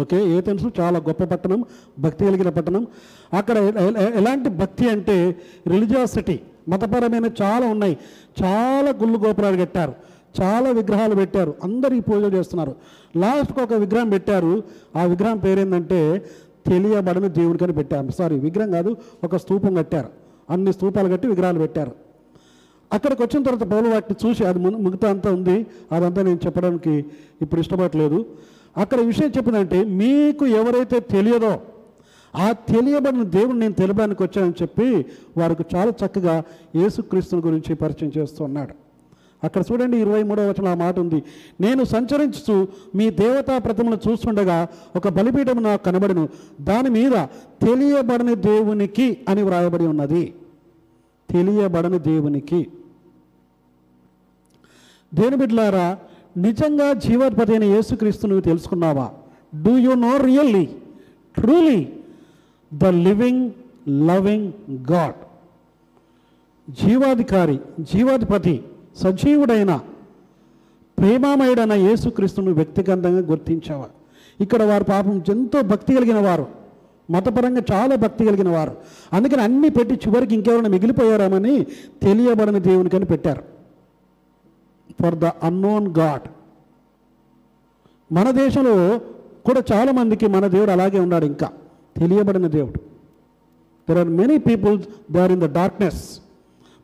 ఓకే 0.00 0.18
ఏథెన్స్ 0.36 0.64
చాలా 0.80 0.98
గొప్ప 0.98 1.24
పట్టణం 1.24 1.64
భక్తి 1.98 2.24
కలిగిన 2.24 2.48
పట్టణం. 2.48 2.86
అక్కడ 3.38 3.56
ఎలాంటి 4.20 4.48
భక్తి 4.48 4.88
అంటే 4.90 5.16
రిలీజియాసిటీ 5.68 6.40
మతపరమైన 6.68 7.26
చాలా 7.42 7.66
ఉన్నాయి. 7.66 7.96
చాలా 8.42 8.90
గుళ్ళు 9.02 9.18
గోపురాలు 9.18 9.56
కట్టారు 9.56 9.94
చాలా 10.40 10.70
విగ్రహాలు 10.70 11.14
పెట్టారు 11.14 11.54
అందరు 11.64 11.94
ఈ 11.94 12.00
పూజలు 12.00 12.36
చేస్తున్నారు. 12.36 12.74
లాస్ట్కి 13.16 13.60
ఒక 13.60 13.72
విగ్రహం 13.72 14.08
పెట్టారు 14.10 14.62
ఆ 14.96 15.02
విగ్రహం 15.04 15.38
పేరేందంటే 15.38 16.00
తెలియబడిన 16.66 17.26
దేవుడికని 17.26 17.72
పెట్టారు. 17.72 18.10
సారీ 18.18 18.38
విగ్రహం 18.38 18.70
కాదు 18.70 18.96
ఒక 19.24 19.36
స్తూపం 19.36 19.74
కట్టారు. 19.74 20.08
అన్ని 20.50 20.72
స్తూపాలు 20.72 21.08
కట్టి 21.08 21.26
విగ్రహాలు 21.28 21.58
పెట్టారు. 21.58 21.92
అక్కడికి 22.94 23.22
వచ్చిన 23.22 23.42
తర్వాత 23.42 23.68
పౌలు 23.72 23.88
వాటిని 23.88 24.16
చూసి 24.24 24.44
అది 24.44 24.58
మిగతా 24.58 25.10
అంతా 25.10 25.28
ఉంది. 25.32 25.56
అదంతా 25.92 26.22
నేను 26.22 26.40
చెప్పడానికి 26.46 26.94
ఇప్పుడు 27.42 27.60
ఇష్టపడట్లేదు. 27.60 28.18
అక్కడ 28.76 29.00
విషయం 29.00 29.30
చెప్పిందంటే 29.36 29.84
మీకు 29.84 30.44
ఎవరైతే 30.46 31.00
తెలియదో 31.00 31.54
ఆ 32.36 32.52
తెలియబడిన 32.52 33.22
దేవుని 33.22 33.58
నేను 33.58 33.74
తెలపడానికి 33.74 34.22
వచ్చానని 34.22 34.54
చెప్పి 34.62 35.06
వారికి 35.38 35.64
చాలా 35.74 35.92
చక్కగా 36.02 36.42
యేసుక్రీస్తుని 36.76 37.42
గురించి 37.42 37.74
పరిచయం 37.74 38.12
చేస్తున్నాడు 38.18 38.74
అక్కడ 39.44 39.62
చూడండి 39.72 39.96
ఇరవై 39.96 40.22
మూడవ 40.22 40.48
వచనం 40.50 40.68
ఆ 40.68 40.74
మాట 40.74 40.98
ఉంది. 40.98 41.22
నేను 41.60 41.84
సంచరించుతూ 41.84 42.54
మీ 42.94 43.10
దేవతా 43.10 43.58
ప్రతిమను 43.58 43.98
చూస్తుండగా 44.08 44.68
ఒక 44.96 45.08
బలిపీఠం 45.08 45.62
నాకు 45.62 45.84
కనబడును. 45.84 46.28
దాని 46.60 46.90
మీద 46.90 47.12
తెలియబడని 47.66 48.34
దేవునికి 48.34 49.18
అని 49.28 49.42
వ్రాయబడి 49.42 49.86
ఉన్నది. 49.86 50.34
తెలియబడని 51.30 51.98
దేవునికి. 51.98 52.68
దేని 55.14 55.36
బిడ్డలారా 55.36 55.98
నిజంగా 56.36 56.92
జీవాధిపతి 56.92 57.52
అయిన 57.52 57.64
యేసుక్రీస్తు 57.64 58.26
నువ్వు 58.26 58.40
తెలుసుకున్నావా? 58.40 59.10
Do 59.62 59.76
you 59.76 59.90
know 59.90 60.16
really 60.16 60.64
truly 61.38 61.88
the 62.74 62.84
living 62.84 63.50
loving 63.88 64.52
God 64.92 65.14
జీవాధికారి 66.70 67.60
జీవాధిపతి 67.80 68.64
సజీవుడైన 68.96 69.80
ప్రేమామయుడైన 70.98 71.72
యేసుక్రీస్తును 71.72 72.52
వ్యక్తిగతంగా 72.52 73.08
గుర్తించావా 73.08 73.84
ఇక్కడ 74.40 74.62
వారు 74.62 74.84
పాపం 74.84 75.22
ఎంతో 75.28 75.62
భక్తి 75.62 75.94
కలిగిన 75.94 76.18
వారు. 76.18 76.46
మతపరంగా 77.10 77.62
చాలా 77.72 77.96
భక్తి 77.96 78.24
కలిగిన 78.24 78.48
వారు. 78.48 78.76
అందుకని 79.12 79.42
అన్ని 79.42 79.70
పెట్టి 79.70 79.94
చివరికి 79.94 80.34
ఇంకెవరైనా 80.34 80.68
మిగిలిపోయారామని 80.68 81.64
తెలియబడని 82.02 82.60
దేవునికని 82.60 83.04
పెట్టారు. 83.04 83.53
ఫర్ 85.02 85.14
ద 85.14 85.24
అన్నోన్ 85.24 85.88
గాడ్ 85.98 86.28
మన 88.14 88.30
దేశంలో 88.30 88.98
కూడా 89.44 89.62
చాలామందికి 89.72 90.26
మన 90.26 90.46
దేవుడు 90.46 90.70
అలాగే 90.70 90.98
ఉన్నాడు 90.98 91.26
ఇంకా. 91.26 91.52
తెలియబడిన 91.96 92.46
దేవుడు. 92.46 92.78
There 93.88 93.98
are 93.98 94.08
many 94.08 94.38
people 94.38 94.82
they 95.12 95.20
are 95.20 95.32
in 95.32 95.40
the 95.40 95.54
darkness 95.54 96.20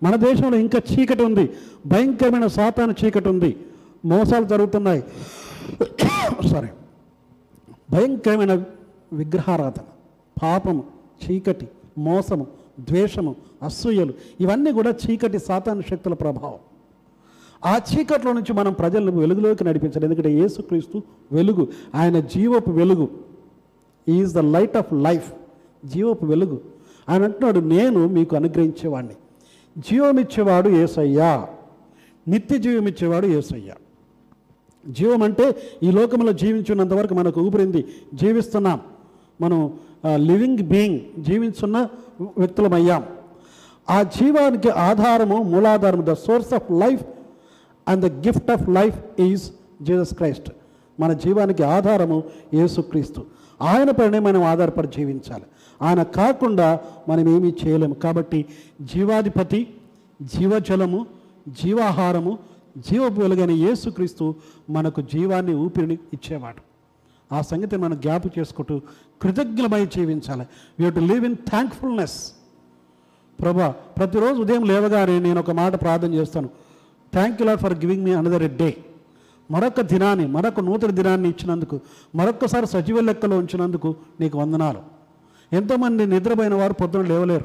మన 0.03 0.17
దేశంలో 0.17 0.59
ఇంకా 0.59 0.81
చీకటి 0.93 1.23
ఉంది. 1.23 1.51
భయంకరమైన 1.87 2.47
సాతాను 2.47 2.95
చీకటి 3.05 3.29
ఉంది. 3.29 3.57
మోసాలు 4.05 4.45
జరుగుతున్నాయి. 4.45 5.05
సారీ 6.49 6.69
భయంకరమైన 7.91 8.65
విగ్రహారాధన 9.13 9.83
పాపము 10.43 10.85
చీకటి 11.25 11.69
మోసము 11.99 12.47
ద్వేషము 12.81 13.37
అసూయలు 13.63 14.15
ఇవన్నీ 14.41 14.73
కూడా 14.73 14.91
చీకటి 14.91 15.39
సాతాను 15.39 15.83
శక్తుల 15.91 16.15
ప్రభావం. 16.15 16.70
ఆ 17.65 17.77
చీకట్లో 17.77 18.33
నుంచి 18.33 18.53
మనం 18.53 18.73
ప్రజలను 18.73 19.13
వెలుగులోకి 19.13 19.65
నడిపించాలి 19.65 20.07
ఎందుకంటే 20.07 20.33
యేసుక్రీస్తు 20.33 21.03
వెలుగు 21.33 21.69
ఆయన 21.95 22.21
జీవపు 22.21 22.71
వెలుగు. 22.71 23.09
Is 24.09 24.35
the 24.35 24.39
light 24.39 24.77
of 24.77 24.93
life 24.93 25.33
జీవపు 25.87 26.27
వెలుగు. 26.27 26.61
ఆయన 27.09 27.25
అంటున్నాడు 27.25 27.59
నేను 27.61 28.09
మీకు 28.09 28.37
అనుగ్రహించేవాడిని 28.37 29.15
జీవమిచ్చేవాడు 29.79 30.69
ఏసయ్యా. 30.69 31.47
నిత్య 32.29 32.59
జీవమిచ్చేవాడు 32.59 33.27
ఏసయ్యా. 33.27 33.75
జీవం 34.89 35.23
అంటే 35.23 35.57
ఈ 35.83 35.91
లోకంలో 35.91 36.33
జీవించున్నంత 36.33 36.93
వరకు 36.93 37.15
మనకు 37.15 37.41
ఊపిరింది 37.41 37.85
జీవిస్తున్నాం. 38.15 38.81
మనం 39.41 39.73
లివింగ్ 40.15 40.59
బీయింగ్ 40.59 41.23
జీవించున్న 41.25 41.89
వ్యక్తులమయ్యాం. 42.39 43.05
ఆ 43.91 44.03
జీవానికి 44.03 44.71
ఆధారము 44.71 45.43
మూలాధారము 45.43 46.03
the 46.03 46.13
source 46.13 46.55
of 46.55 46.73
life 46.73 47.03
and 47.89 48.05
the 48.05 48.27
gift 48.27 48.51
of 48.51 48.69
life 48.69 49.21
is 49.21 49.51
Jesus 49.83 50.15
Christ 50.15 50.51
మన 51.01 51.13
జీవానికి 51.13 51.63
ఆధారము 51.63 52.25
యేసుక్రీస్తు 52.55 53.25
ఆయన 53.63 53.91
పైనే 53.91 54.19
మనం 54.19 54.43
ఆధారపడి 54.43 54.89
జీవించాలి. 54.89 55.43
ఆయన 55.83 56.03
కాకుండా 56.03 56.81
మనం 57.09 57.37
ఏమీ 57.37 57.55
చేయలేము. 57.67 57.95
కాబట్టి 57.95 58.45
జీవాధిపతి 58.81 59.75
జీవజలము 60.23 61.07
జీవాహారము 61.49 62.39
జీవపు 62.79 63.21
వెలుగైన 63.21 63.51
యేసుక్రీస్తు 63.51 64.35
మనకు 64.71 65.01
జీవాన్ని 65.01 65.55
ఊపిరిని 65.55 65.99
ఇచ్చేవాడు. 66.13 66.63
ఆ 67.35 67.41
సంగతి 67.41 67.77
మనం 67.77 68.01
జ్ఞాప 68.01 68.39
చేసుకుంటూ 68.39 68.81
కృతజ్ఞమై 69.23 69.87
జీవించాలి. 69.87 70.47
We 70.81 70.91
to 70.91 71.01
live 71.01 71.25
in 71.25 71.37
thankfulness 71.37 72.33
ప్రభా 73.41 73.69
ప్రతిరోజు 73.69 74.41
ఉదయం 74.41 74.65
లేవగానే 74.65 75.19
నేను 75.19 75.41
ఒక 75.41 75.51
మాట 75.51 75.81
ప్రార్థన 75.81 76.15
చేస్తాను. 76.15 76.49
Thank 77.13 77.43
you 77.43 77.47
Lord 77.47 77.61
for 77.61 77.75
giving 77.75 78.05
me 78.05 78.13
another 78.13 78.57
day 78.57 78.77
మరొక 79.51 79.81
దినాన్ని 79.81 80.27
మరొక 80.27 80.61
నూతన 80.61 80.91
దినాన్ని 80.91 81.29
ఇచ్చినందుకు 81.29 81.81
మరొక్కసారి 82.15 82.67
సజీవ 82.67 83.01
లెక్కలో 83.01 83.39
ఉంచినందుకు 83.39 83.97
నీకు 84.21 84.39
వందనాలు. 84.39 84.79
ఎంతోమంది 85.53 86.07
నిద్రపోయిన 86.07 86.55
వారు 86.55 86.73
పొద్దున 86.73 87.03
లేవలేరు. 87.03 87.45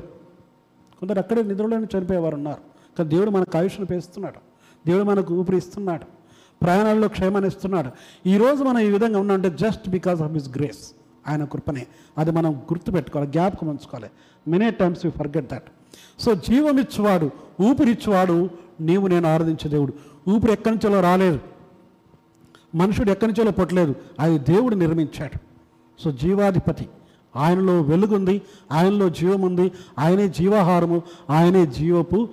కొందరు 0.99 1.19
అక్కడే 1.19 1.43
నిద్రలోనే 1.43 1.97
చనిపోయేవారు 1.97 2.35
ఉన్నారు. 2.35 2.61
కానీ 2.97 3.09
దేవుడు 3.09 3.29
మనకు 3.29 3.57
ఆయుష్ను 3.57 3.85
పేస్తున్నాడు 3.85 4.39
దేవుడు 4.87 5.03
మనకు 5.03 5.33
ఊపిరి 5.33 5.57
ఇస్తున్నాడు. 5.57 6.05
ప్రయాణాల్లో 6.63 7.07
క్షేమాన్ని 7.07 7.47
ఇస్తున్నాడు. 7.47 7.89
ఈరోజు 8.29 8.63
మనం 8.63 8.79
ఈ 8.79 8.89
విధంగా 8.89 9.19
ఉన్నామంటే 9.19 9.49
just 9.49 9.89
because 9.89 10.21
of 10.21 10.31
his 10.31 10.49
grace 10.49 10.91
ఆయన 11.27 11.43
కృపనే. 11.43 11.87
అది 12.17 12.31
మనం 12.31 12.53
గుర్తుపెట్టుకోవాలి 12.53 13.31
జ్ఞాపకం 13.31 13.67
ఉంచుకోవాలి. 13.67 14.09
Many 14.47 14.71
times 14.71 15.05
you 15.05 15.11
forget 15.11 15.49
that 15.51 15.63
so 16.19 16.35
జీవమిచ్చువాడు 16.35 17.31
ఊపిరిచ్చువాడు 17.61 18.64
నీవు 18.81 19.07
నేను 19.07 19.33
ఆరాధించే 19.33 19.69
దేవుడు. 19.69 19.93
ఊపిరి 20.29 20.53
ఎక్కడి 20.53 20.75
నుంచో 20.75 21.01
రాలేదు. 21.01 21.39
మనుషుడు 22.75 23.11
ఎక్కడి 23.11 23.31
నుంచో 23.31 23.51
పుట్టలేదు. 23.51 23.95
అది 24.19 24.39
దేవుడు 24.39 24.75
నిర్మించాడు. 24.75 25.39
సో 26.03 26.11
జీవాధిపతి. 26.11 26.89
ఆయనలో 27.35 27.81
వెలుగుంది 27.81 28.41
ఆయనలో 28.71 29.09
జీవం 29.09 29.41
ఉంది 29.41 29.71
ఆయనే 29.99 30.29
జీవాహారము 30.29 31.01
ఆయనే 31.29 31.65
జీవపు 31.65 32.29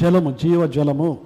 జలము 0.00 0.36
జీవ 0.42 0.66
జలము 0.66 1.18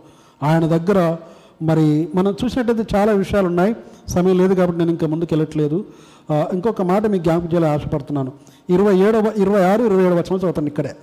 ఆయన 0.42 0.66
దగ్గర 0.66 1.16
మరి 1.62 2.08
మనం 2.14 2.34
చూసినట్టయితే 2.44 2.96
చాలా 2.96 3.12
విషయాలు 3.12 3.46
ఉన్నాయి 3.46 3.76
సమయం 4.08 4.38
లేదు 4.38 4.54
కాబట్టి 4.54 4.78
నేను 4.78 4.90
ఇంకా 4.90 5.06
ముందుకు 5.06 5.34
వెళ్ళట్లేదు. 5.34 5.84
ఇంకొక 6.32 6.82
మాట 6.82 7.06
మీకు 7.06 7.22
జ్ఞాపకం 7.22 7.46
చేయాలని 7.46 7.70
ఆశపడుతున్నాను. 7.70 8.32
ఇరవై 8.70 8.96
ఏడవ 8.96 9.32
ఇరవై 9.36 9.62
ఆరు 9.62 9.82
ఇరవై 9.82 10.02
ఏడవ 10.02 10.14
సంవత్సరం 10.14 10.38
చదువుతాను 10.38 10.66
ఇక్కడే. 10.66 10.96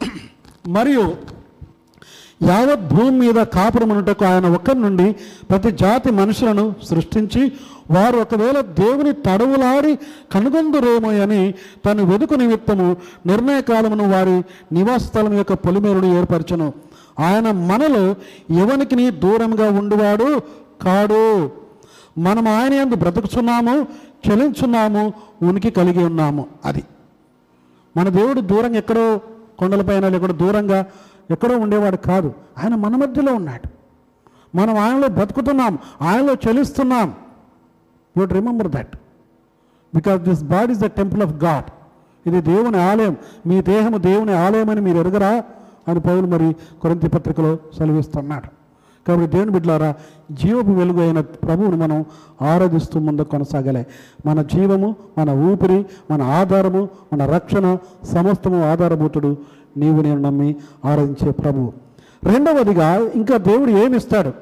మరియు 0.68 1.16
యావత్ 2.42 2.94
భూమి 2.94 3.10
మీద 3.10 3.34
కాపురమునుటకు 3.34 4.24
ఆయన 4.24 4.46
ఒకరి 4.46 4.78
నుండి 4.78 5.12
ప్రతి 5.50 5.70
జాతి 5.70 6.10
మనుషులను 6.10 6.74
సృష్టించి 6.82 7.52
వారు 7.90 8.16
ఒకవేళ 8.16 8.60
దేవుని 8.60 9.12
తడవులాడి 9.12 9.98
కనుగొందురేమో 10.32 11.10
అని 11.22 11.54
తను 11.86 12.04
వెదుకు 12.04 12.34
నిమిత్తము 12.34 12.96
నిర్ణయ 13.26 13.60
కాలమును 13.60 14.10
వారి 14.10 14.44
నివాస 14.74 15.00
స్థలం 15.00 15.32
యొక్క 15.32 15.52
పొలిమేరును 15.52 16.18
ఏర్పరచను. 16.18 16.72
ఆయన 17.20 17.50
మనలో 17.50 18.14
ఎవనికి 18.56 19.10
దూరంగా 19.10 19.70
ఉండువాడు? 19.70 20.40
కాడు. 20.82 21.50
మనం 22.18 22.48
ఆయన 22.48 22.72
ఎందు 22.72 22.96
బ్రతుకుచున్నాము 22.96 23.86
చలించున్నాము 24.28 25.12
ఉనికి 25.42 25.70
కలిగి 25.70 26.04
ఉన్నాము. 26.04 26.46
అది. 26.64 26.82
మన 27.96 28.08
దేవుడు 28.08 28.40
దూరంగా 28.40 28.76
ఎక్కడో 28.76 29.20
కొండలపైన 29.58 30.08
లేకుండా 30.08 30.34
దూరంగా 30.34 30.86
ఎక్కడో 31.30 31.58
ఉండేవాడు 31.58 31.96
కాదు. 31.96 32.34
ఆయన 32.64 32.74
మన 32.74 32.96
మధ్యలో 32.96 33.34
ఉన్నాడు. 33.34 33.68
మనం 34.56 34.78
ఆయనలో 34.78 35.08
బతుకుతున్నాం 35.08 35.78
ఆయనలో 36.02 36.34
చలిస్తున్నాం 36.34 37.14
would 38.18 38.32
remember 38.32 38.68
that 38.68 38.96
because 39.94 40.22
this 40.22 40.42
body 40.42 40.72
is 40.72 40.80
the 40.80 40.86
temple 40.86 41.22
of 41.22 41.44
God 41.44 41.64
ఇది 42.28 42.42
దేవుని 42.42 42.76
ఆలయం. 42.76 43.16
మీ 43.46 43.62
దేహము 43.62 43.98
దేవుని 43.98 44.34
ఆలయం 44.34 44.70
అని 44.70 44.80
మీరు 44.80 44.96
ఎరుగరా? 44.96 45.44
అని 45.88 46.00
పౌలు 46.00 46.26
మరి 46.26 46.56
కొరింతి 46.82 47.08
పత్రికలో 47.08 47.58
సెలవిస్తున్నాడు. 47.78 48.48
కాబట్టి 49.08 49.32
దేవుని 49.32 49.50
బిడ్డలారా 49.50 49.94
జీవపు 50.32 50.70
వెలుగు 50.70 51.00
అయిన 51.00 51.20
ప్రభువును 51.20 51.76
మనం 51.76 52.04
ఆరాధిస్తూ 52.42 53.00
ముందు 53.00 53.22
కొనసాగలే. 53.22 53.86
మన 54.26 54.42
జీవము 54.42 54.96
మన 55.18 55.30
ఊపిరి 55.30 55.86
మన 56.10 56.22
ఆధారము 56.22 56.88
మన 57.12 57.30
రక్షణ 57.30 57.78
సమస్తము 58.04 58.72
ఆధారభూతుడు 58.72 59.36
నీవు 59.76 60.02
నేను 60.02 60.20
నమ్మి 60.20 60.56
ఆరాధించే 60.84 61.30
ప్రభువు 61.30 61.72
రెండవదిగా 62.24 62.96
ఇంకా 62.96 63.36
దేవుడు 63.36 63.70
ఏమిస్తాడు? 63.70 64.32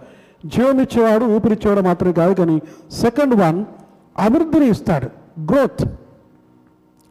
జీవం 0.47 0.81
ఇచ్చేవాడు 0.81 1.25
ఊపిరిచ్చేవాడు 1.25 1.81
మాత్రమే 1.81 2.12
కాదు 2.12 2.35
కానీ 2.35 2.62
సెకండ్ 2.93 3.35
వన్ 3.35 3.64
అభివృద్ధిని 4.19 4.69
ఇస్తాడు. 4.69 5.09
గ్రోత్ 5.53 5.88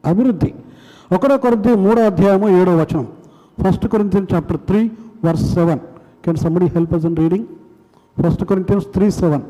అభివృద్ధి. 0.06 0.54
ఒకటో 1.14 1.76
మూడో 1.76 2.06
అధ్యాయము 2.06 2.50
ఏడో 2.50 2.78
వచనం. 2.78 3.08
First 3.68 3.88
Corinthian 3.88 4.28
chapter 4.34 4.58
three 4.58 4.92
verse 5.26 5.54
seven 5.54 5.80
can 6.26 6.38
somebody 6.38 6.66
help 6.66 6.94
us 6.94 7.06
in 7.06 7.18
reading 7.18 7.46
first 8.24 8.44
Corinthians 8.44 8.88
three 8.88 9.12
seven 9.12 9.42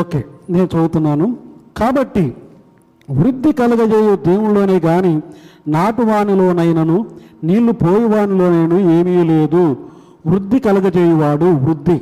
okay 0.00 0.20
నేను 0.50 0.68
చదువుతున్నాను. 0.72 1.26
కాబట్టి 1.80 2.24
వృద్ధి 3.08 3.50
కలగజేయు 3.60 4.14
దేవుల్లోనే 4.28 4.76
కానీ 4.88 5.14
నాటువానిలోనైనను 5.74 6.98
నీళ్ళు 7.48 7.72
పోయేవానిలోనైనా 7.82 8.78
ఏమీ 8.96 9.16
లేదు. 9.32 9.64
వృద్ధి 10.30 10.58
కలగజేయువాడు 10.66 11.48
వృద్ధి. 11.64 11.98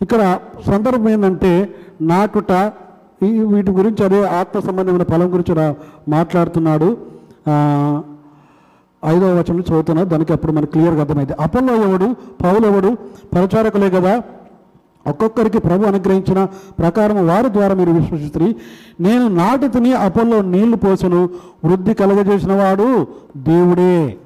ఇక్కడ 0.00 0.22
సందర్భం 0.66 1.08
ఏంటంటే 1.08 1.52
నాటుట 2.10 2.52
ఈ 3.26 3.30
వీటి 3.52 3.70
గురించి 3.78 4.02
అదే 4.04 4.20
ఆత్మ 4.40 4.60
సంబంధమైన 4.66 5.04
ఫలం 5.12 5.28
గురించి 5.34 5.54
మాట్లాడుతున్నాడు. 6.14 6.88
ఐదవ 9.02 9.28
వచనం 9.38 9.64
చదువుతున్నా 9.68 10.02
దానికి 10.12 10.32
అప్పుడు 10.32 10.52
మనకు 10.52 10.72
క్లియర్గా 10.72 11.02
అర్థమైంది. 11.04 11.34
అపోలో 11.44 11.74
ఎవడు 11.86 12.08
పౌలు 12.44 12.64
ఎవడు 12.70 12.90
పరిచారకులే 13.34 13.90
కదా 13.90 14.12
ఒక్కొక్కరికి 15.10 15.58
ప్రభు 15.58 15.86
అనుగ్రహించిన 15.86 16.44
ప్రకారం 16.78 17.26
వారి 17.26 17.48
ద్వారా 17.48 17.74
మీరు 17.74 17.90
విశ్వసిస్తుంది 17.90 18.56
నేను 19.00 19.28
నాటితిని 19.28 19.92
అపల్లో 19.92 20.42
నీళ్ళు 20.42 20.76
పోసను 20.76 21.30
వృద్ధి 21.64 21.94
కలగజేసిన 21.94 22.52
వాడు 22.52 23.06
దేవుడే. 23.36 24.18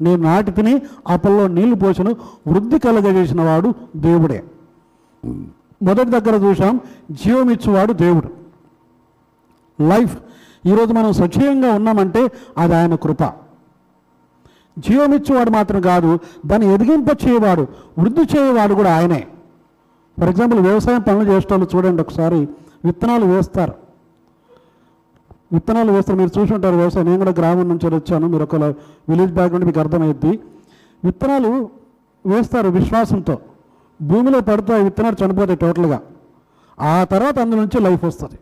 నేను 0.00 0.22
నాటితిని 0.22 0.82
అపల్లో 1.08 1.48
నీళ్ళు 1.48 1.74
పోసను 1.74 2.16
వృద్ధి 2.48 2.78
కలగజేసిన 2.78 3.40
వాడు 3.40 3.74
దేవుడే. 3.96 4.44
మొదటి 5.82 6.10
దగ్గర 6.10 6.34
చూసాం 6.34 6.80
జీవం 7.10 7.50
ఇచ్చేవాడు 7.50 7.92
దేవుడు. 7.92 8.30
లైఫ్. 9.82 10.18
ఈరోజు 10.66 10.92
మనం 10.92 11.12
సజీవంగా 11.12 11.72
ఉన్నామంటే 11.72 12.28
అది 12.58 12.74
ఆయన 12.74 12.94
కృప. 12.94 13.22
జీవమిచ్చేవాడు 14.78 15.50
మాత్రం 15.50 15.80
కాదు 15.80 16.18
దాన్ని 16.46 16.74
ఎదిగింప 16.74 17.08
చేయవాడు 17.28 17.66
వృద్ధి 17.98 18.20
చేయవాడు 18.20 18.74
కూడా 18.74 18.96
ఆయనే. 18.96 19.26
ఫర్ 20.20 20.28
ఎగ్జాంపుల్ 20.28 20.60
వ్యవసాయం 20.60 21.00
పనులు 21.00 21.30
చేసేటోళ్ళు 21.30 21.68
చూడండి 21.76 22.02
ఒకసారి 22.02 22.48
విత్తనాలు 22.84 23.24
వేస్తారు. 23.24 23.74
విత్తనాలు 25.52 25.92
వేస్తారు. 25.92 26.18
మీరు 26.18 26.40
చూసి 26.40 26.54
ఉంటారు 26.54 26.76
వ్యవసాయం. 26.76 27.06
నేను 27.06 27.18
కూడా 27.18 27.30
గ్రామం 27.30 27.68
నుంచి 27.68 27.94
వచ్చాను. 27.94 28.28
మీరు 28.28 28.42
ఒక 28.42 28.54
విలేజ్ 28.54 29.32
బ్యాక్గ్రౌండ్ 29.32 29.66
మీకు 29.66 29.80
అర్థమైద్ది. 29.80 30.40
విత్తనాలు 31.04 31.70
వేస్తారు 32.26 32.68
విశ్వాసంతో. 32.68 33.38
భూమిలో 34.02 34.40
పడితే 34.40 34.74
ఆ 34.74 34.76
విత్తనాలు 34.76 35.24
చనిపోతాయి 35.24 35.58
టోటల్గా. 35.58 36.00
ఆ 36.80 37.04
తర్వాత 37.04 37.38
అందు 37.38 37.56
నుంచి 37.56 37.80
లైఫ్ 37.80 38.04
వస్తుంది. 38.04 38.38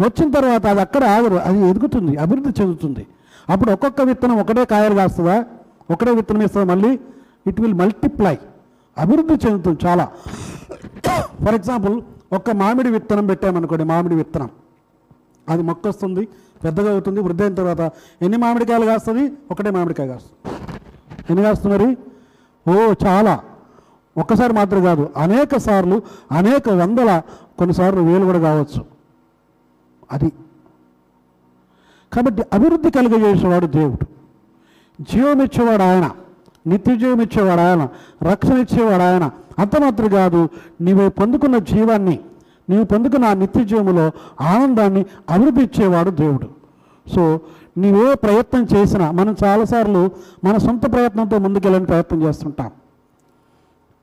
వచ్చిన 0.00 0.30
తర్వాత 0.30 0.66
అది 0.66 0.80
అక్కడ 0.80 1.04
ఆగదు. 1.04 1.34
అది 1.34 1.70
ఎదుగుతుంది. 1.70 2.16
అభివృద్ధి 2.16 2.62
చెందుతుంది. 2.62 3.06
అప్పుడు 3.48 3.70
ఒక్కొక్క 3.70 4.00
విత్తనం 4.00 4.38
ఒకటే 4.38 4.64
కాయలు 4.64 4.94
కాస్తుందా? 4.94 5.44
ఒకటే 5.90 6.10
విత్తనం 6.10 6.42
ఇస్తుందా 6.42 6.74
మళ్ళీ 6.74 6.98
ఇట్ 7.46 7.60
విల్ 7.60 7.74
మల్టిప్లై. 7.74 8.38
అభివృద్ధి 8.98 9.46
చెందుతుంది 9.46 9.86
చాలా. 9.86 10.08
ఫర్ 11.44 11.54
ఎగ్జాంపుల్ 11.54 12.02
ఒక్క 12.32 12.50
మామిడి 12.50 12.90
విత్తనం 12.90 13.26
పెట్టామనుకోండి 13.26 13.84
మామిడి 13.84 14.14
విత్తనం. 14.14 14.50
అది 15.48 15.62
మొక్క 15.62 15.88
వస్తుంది 15.88 16.28
పెద్దగా 16.64 16.92
అవుతుంది 16.92 17.20
వృద్ధి 17.20 17.42
అయిన 17.42 17.54
తర్వాత 17.54 17.80
ఎన్ని 18.22 18.36
మామిడికాయలు 18.36 18.84
కాస్తుంది? 18.84 19.32
ఒకటే 19.50 19.70
మామిడికాయ 19.70 20.08
కాస్తుంది. 20.08 20.56
ఎన్ని 21.30 21.42
కాస్తుంది 21.42 21.78
మరి? 21.78 21.96
ఓ 22.70 22.94
చాలా. 23.06 23.40
ఒక్కసారి 24.16 24.52
మాత్రం 24.52 24.82
కాదు 24.82 25.10
అనేక 25.16 25.56
సార్లు 25.56 26.02
అనేక 26.32 26.68
వందల 26.68 27.22
కొన్నిసార్లు 27.58 28.00
వేలు 28.00 28.24
కూడా 28.24 28.38
కావచ్చు. 28.38 28.84
అది. 30.12 30.32
కాబట్టి 32.12 32.42
అభివృద్ధి 32.52 32.90
కలిగజేసేవాడు 32.90 33.66
దేవుడు. 33.66 34.06
జీవమిచ్చేవాడు 35.00 35.82
ఆయన. 35.82 36.10
నిత్యజీవం 36.66 37.20
ఇచ్చేవాడు 37.20 37.60
ఆయన 37.60 37.88
రక్షణ 38.22 38.52
ఇచ్చేవాడు 38.52 39.02
ఆయన 39.02 39.30
అంతమాత్రం 39.58 40.08
కాదు 40.08 40.48
నీవు 40.80 41.08
పొందుకున్న 41.08 41.58
జీవాన్ని 41.58 42.20
నీవు 42.70 42.84
పొందుకున్న 42.84 44.10
ఆ 44.40 44.54
ఆనందాన్ని 44.54 45.04
అభివృద్ధి 45.30 45.62
ఇచ్చేవాడు 45.62 46.10
దేవుడు. 46.10 46.48
సో 47.14 47.40
నీవే 47.76 48.14
ప్రయత్నం 48.14 48.66
చేసినా 48.74 49.10
మనం 49.10 49.36
చాలాసార్లు 49.44 50.10
మన 50.44 50.56
సొంత 50.56 50.92
ప్రయత్నంతో 50.92 51.38
ముందుకెళ్ళని 51.38 51.84
ప్రయత్నం 51.84 52.22
చేస్తుంటాం. 52.22 52.70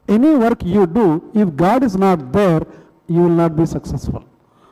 Any 0.09 0.35
work 0.35 0.65
you 0.65 0.85
do 0.85 1.15
if 1.15 1.61
God 1.61 1.83
is 1.83 1.97
not 1.97 2.31
there 2.31 2.63
you 3.11 3.23
will 3.23 3.37
not 3.37 3.53
be 3.53 3.65
successful 3.65 4.23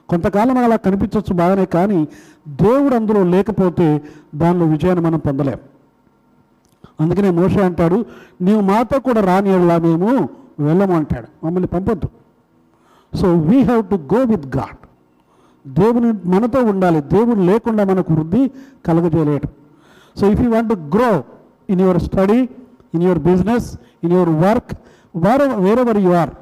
కొంతకాలం 0.10 0.58
అలా 0.58 0.76
కనిపించవచ్చు 0.76 1.34
బాగానే 1.34 1.66
కానీ 1.66 2.08
దేవుడు 2.48 2.96
అందులో 2.96 3.24
లేకపోతే 3.24 4.02
దానిలో 4.36 4.66
విజయాన్ని 4.66 5.06
మనం 5.06 5.20
పొందలేం. 5.20 5.58
అందుకనే 7.00 7.30
మోష 7.40 7.58
అంటాడు 7.68 7.98
నీవు 8.42 8.62
మాతో 8.62 9.00
కూడా 9.00 9.22
రాని 9.22 9.50
వెళ్ళా 9.50 9.78
మేము 9.88 10.10
వెళ్ళము 10.60 10.94
అంటాడు. 10.96 11.28
మమ్మల్ని 11.44 11.68
పంపొద్దు. 11.68 12.08
So 13.14 13.28
we 13.50 13.58
have 13.62 13.84
to 13.92 13.96
go 14.14 14.22
with 14.32 14.48
God 14.58 14.80
దేవుని 15.66 16.10
మనతో 16.34 16.60
ఉండాలి. 16.72 17.00
దేవుడు 17.14 17.42
లేకుండా 17.42 17.84
మనకు 17.84 18.14
వృద్ధి 18.14 18.44
కలగజేయలేడు. 18.88 19.48
So 20.20 20.28
if 20.34 20.42
you 20.42 20.50
want 20.52 20.70
to 20.70 20.78
grow 20.96 21.12
in 21.70 21.82
your 21.82 22.02
study 22.08 22.40
in 22.96 23.04
your 23.04 23.20
business 23.30 23.68
in 24.04 24.14
your 24.18 24.34
work 24.46 24.74
where 25.16 25.44
wherever 25.66 26.00
you 26.08 26.12
are 26.22 26.34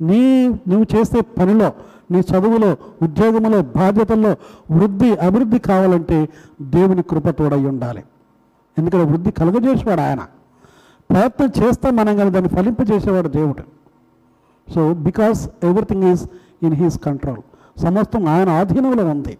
నీ 0.00 0.22
నువ్వు 0.70 0.86
చేసే 0.94 1.20
పనిలో 1.38 1.68
నీ 2.12 2.20
చదువులో 2.30 2.76
ఉద్యోగంలో 3.02 3.58
బాధ్యతల్లో 3.62 4.30
వృద్ధి 4.70 5.10
అభివృద్ధి 5.26 5.58
కావాలంటే 5.58 6.28
దేవుని 6.76 7.02
కృప 7.02 7.28
తోడై 7.28 7.64
ఉండాలి. 7.64 8.02
ఎందుకంటే 8.80 9.04
వృద్ధి 9.04 9.30
కలుగజేసేవాడు 9.30 10.00
ఆయన. 10.00 10.18
ప్రయత్నం 11.10 11.50
చేస్తాం 11.62 11.96
మనం 11.96 12.16
కానీ 12.16 12.30
దాన్ని 12.30 12.48
ఫలింపజేసేవాడు 12.48 13.28
దేవుడు. 13.28 13.62
So 14.72 14.94
because 14.94 15.48
everything 15.64 16.04
is 16.04 16.28
in 16.62 16.74
his 16.74 16.98
control 16.98 17.42
సమస్తం 17.80 18.28
ఆయన 18.28 18.48
ఆధీనంలో 18.48 19.04
ఉంది. 19.04 19.38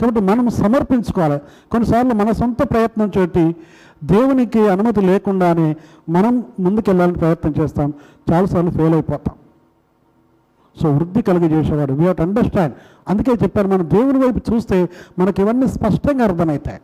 కాబట్టి 0.00 0.20
మనం 0.20 0.48
సమర్పించుకోవాలి. 0.48 1.40
కొన్నిసార్లు 1.70 2.14
మన 2.14 2.30
సొంత 2.30 2.70
ప్రయత్నం 2.70 3.12
చోటి 3.18 3.56
దేవునికి 4.04 4.68
అనుమతి 4.68 5.00
లేకుండానే 5.00 5.76
మనం 6.08 6.44
ముందుకెళ్ళాలని 6.60 7.14
ప్రయత్నం 7.14 7.54
చేస్తాం. 7.60 7.92
చాలాసార్లు 8.32 8.70
ఫెయిల్ 8.70 8.94
అయిపోతాం. 8.94 9.34
సో 10.82 10.90
వృద్ధి 10.90 11.22
కలిగజేసేవాడు. 11.22 11.92
వీ 11.92 12.06
హట్ 12.06 12.20
అండర్స్టాండ్ 12.20 12.74
అందుకే 13.08 13.32
చెప్పాను 13.32 13.68
మనం 13.68 13.90
దేవుని 13.90 14.18
వైపు 14.18 14.52
చూస్తే 14.52 14.88
మనకి 15.18 15.42
ఇవన్నీ 15.42 15.66
స్పష్టంగా 15.66 16.24
అర్థమవుతాయి. 16.24 16.80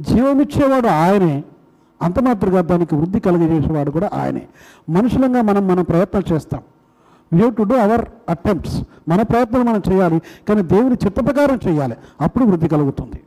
జీవమిచ్చేవాడు 0.00 0.86
ఆయనే. 0.86 1.44
అంతమాత్రగా 2.02 2.60
దానికి 2.60 2.94
వృద్ధి 2.94 3.20
కలిగజేసేవాడు 3.20 3.90
కూడా 3.90 4.10
ఆయనే. 4.14 4.42
మనుషులంగా 4.90 5.42
మనం 5.42 5.68
మన 5.68 5.82
ప్రయత్నం 5.82 6.22
చేస్తాం. 6.32 6.62
We 7.32 7.50
to 7.50 7.62
do 7.62 7.76
our 7.76 8.08
attempts 8.28 8.82
మన 9.08 9.22
ప్రయత్నం 9.22 9.64
మనం 9.64 9.82
చేయాలి. 9.92 10.22
కానీ 10.48 10.62
దేవుని 10.62 10.94
చిత్త 10.94 11.20
ప్రకారం 11.20 11.58
చేయాలి. 11.68 11.96
అప్పుడు 12.20 12.44
వృద్ధి 12.44 12.68
కలుగుతుంది. 12.68 13.20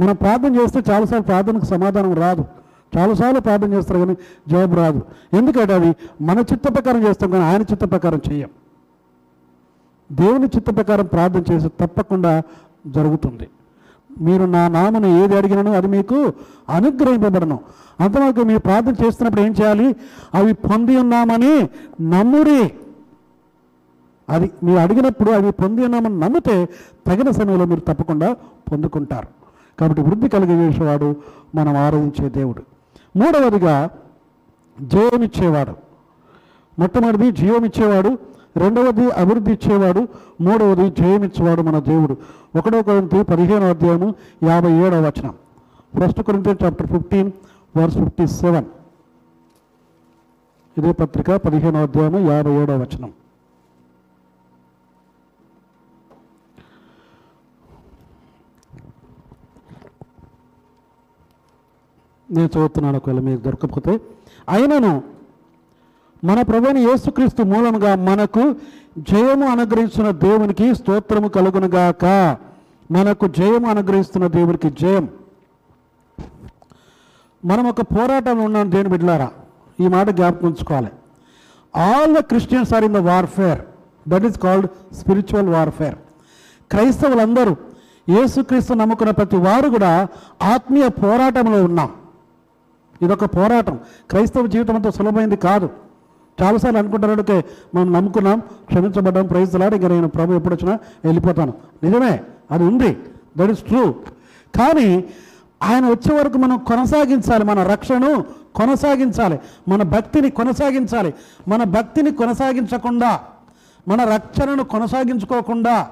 మనం 0.00 0.14
ప్రార్థన 0.14 0.56
చేస్తే 0.56 0.82
చాలాసార్లు 0.90 1.26
ప్రార్థనకు 1.26 1.64
సమాధానం 1.64 2.14
రాదు. 2.14 2.44
చాలాసార్లు 2.98 3.40
ప్రార్థన 3.40 3.72
చేస్తారు 3.72 3.98
కానీ 3.98 4.16
జవాబు 4.48 4.74
రాదు. 4.74 5.02
ఎందుకంటే 5.34 5.74
అది 5.74 5.94
మన 6.20 6.38
చిత్త 6.38 6.74
ప్రకారం 6.74 7.02
చేస్తాం 7.02 7.30
కానీ 7.30 7.44
ఆయన 7.44 7.62
చిత్త 7.62 7.90
ప్రకారం 7.90 8.20
చేయం. 8.32 8.48
దేవుని 10.12 10.46
చిత్త 10.46 10.76
ప్రకారం 10.76 11.04
ప్రార్థన 11.04 11.52
చేసి 11.52 11.68
తప్పకుండా 11.68 12.42
జరుగుతుంది. 12.86 13.48
మీరు 14.20 14.44
నా 14.44 14.68
నామను 14.68 15.06
ఏది 15.06 15.36
అడిగినను 15.36 15.72
అది 15.72 15.86
మీకు 15.86 16.32
అనుగ్రహింపబడను. 16.68 17.60
అంతవరకు 18.00 18.40
మీరు 18.40 18.58
ప్రార్థన 18.58 19.04
చేస్తున్నప్పుడు 19.04 19.42
ఏం 19.42 19.54
చేయాలి? 19.62 19.96
అవి 20.34 20.52
పొంది 20.52 20.96
ఉన్నామని 20.96 21.68
నమ్ముడి. 22.02 22.74
అది 24.30 24.50
మీరు 24.62 24.78
అడిగినప్పుడు 24.78 25.30
అవి 25.30 25.52
పొంది 25.52 25.84
ఉన్నామని 25.84 26.20
నమ్మితే 26.20 26.68
తగిన 27.06 27.30
సమయంలో 27.30 27.64
మీరు 27.64 27.80
తప్పకుండా 27.80 28.36
పొందుకుంటారు. 28.72 29.26
కాబట్టి 29.80 30.02
వృద్ధి 30.02 30.28
కలిగజేసేవాడు 30.28 31.16
మనం 31.54 31.76
ఆరాధించే 31.76 32.28
దేవుడు. 32.28 32.62
మూడవదిగా 33.18 33.90
జీవమిచ్చేవాడు. 34.82 35.72
మొట్టమొదటిది 36.78 37.32
జీవమిచ్చేవాడు. 37.32 38.18
రెండవది 38.56 39.10
అభివృద్ధి 39.10 39.52
ఇచ్చేవాడు 39.52 40.08
మూడవది 40.40 40.90
జయమిచ్చేవాడు 40.90 41.62
మన 41.62 41.78
దేవుడు. 41.78 42.16
ఒకటో 42.58 42.82
కొరింతి 42.82 43.22
పదిహేనో 43.22 43.68
అధ్యాయము 43.70 44.14
యాభై 44.44 44.72
ఏడవ 44.72 45.00
వచనం. 45.06 45.34
First 46.00 46.22
Corinthians 46.22 46.50
chapter 46.50 46.86
fifteen 46.86 47.32
verse 47.76 47.96
fifty 47.96 48.26
seven 48.26 48.64
ఇదే 50.78 50.92
పత్రిక 50.92 51.30
పదిహేనో 51.36 51.82
అధ్యాయము 51.82 52.18
యాభై 52.30 52.50
ఏడవ 52.50 52.82
వచనం. 52.82 53.12
నేను 62.30 62.46
చదువుతున్నాను 62.46 62.96
ఒకవేళ 62.96 63.20
మీకు 63.20 63.42
దొరకకపోతే. 63.42 64.00
అయినను 64.48 65.15
మన 66.24 66.42
ప్రభుని 66.42 66.80
యేసుక్రీస్తు 66.80 67.42
మూలముగా 67.42 67.94
మనకు 67.94 68.54
జయము 68.98 69.46
అనుగ్రహిస్తున్న 69.46 70.10
దేవునికి 70.10 70.74
స్తోత్రము 70.74 71.28
కలుగునుగాక. 71.28 72.04
మనకు 72.90 73.26
జయము 73.26 73.70
అనుగ్రహిస్తున్న 73.70 74.26
దేవునికి 74.26 74.70
జయం. 74.70 75.08
మనం 77.44 77.68
ఒక 77.68 77.80
పోరాటంలో 77.80 78.44
ఉన్నాం 78.44 78.70
దేని 78.70 78.88
బిడ్డలారా. 78.88 79.30
ఈ 79.80 79.88
మాట 79.88 80.10
జ్ఞాపకం 80.10 80.46
ఉంచుకోవాలి. 80.46 80.88
All 81.76 82.14
the 82.14 82.18
Christians 82.18 82.74
are 82.74 82.84
in 82.84 82.94
the 82.94 82.96
warfare 82.96 83.60
that 84.08 84.24
is 84.24 84.38
called 84.38 84.94
spiritual 84.94 85.48
warfare 85.48 85.94
క్రైస్తవులందరూ 86.70 87.56
యేసుక్రీస్తు 88.08 88.74
నమ్ముకున్న 88.74 89.10
ప్రతి 89.10 89.36
వారు 89.36 89.68
కూడా 89.68 90.08
ఆత్మీయ 90.42 90.88
పోరాటంలో 90.88 91.64
ఉన్నాం. 91.64 91.90
ఇదొక 93.02 93.24
పోరాటం. 93.24 93.80
క్రైస్తవ 94.10 94.46
జీవితం 94.46 94.74
అంత 94.74 94.88
సులభమైంది 94.88 95.36
కాదు. 95.36 95.85
చాలాసార్లు 96.42 96.78
అనుకుంటారు 96.78 97.20
ఓకే 97.20 97.44
మనం 97.74 97.92
నమ్ముకున్నాం 97.92 98.38
క్షమించబడ్డాం 98.40 99.26
ప్రయత్నలాడు 99.26 99.74
ఇంకా 99.74 99.88
నేను 99.88 100.08
ప్రభు 100.08 100.32
ఎప్పుడు 100.32 100.54
వచ్చినా 100.54 100.78
వెళ్ళిపోతాను. 101.04 101.54
నిజమే 101.82 102.20
అది 102.50 102.64
ఉంది. 102.64 102.96
దట్ 103.36 103.50
ఈస్ 103.50 103.62
ట్రూ 103.62 103.92
కానీ 104.58 105.04
ఆయన 105.62 105.86
వచ్చే 105.86 106.16
వరకు 106.16 106.38
మనం 106.38 106.58
కొనసాగించాలి 106.58 107.44
మన 107.44 107.62
రక్షణను 107.62 108.24
కొనసాగించాలి 108.54 109.40
మన 109.68 109.82
భక్తిని 109.82 110.30
కొనసాగించాలి. 110.30 111.14
మన 111.48 111.64
భక్తిని 111.64 112.10
కొనసాగించకుండా 112.10 113.20
మన 113.88 114.04
రక్షణను 114.04 114.64
కొనసాగించుకోకుండా 114.64 115.90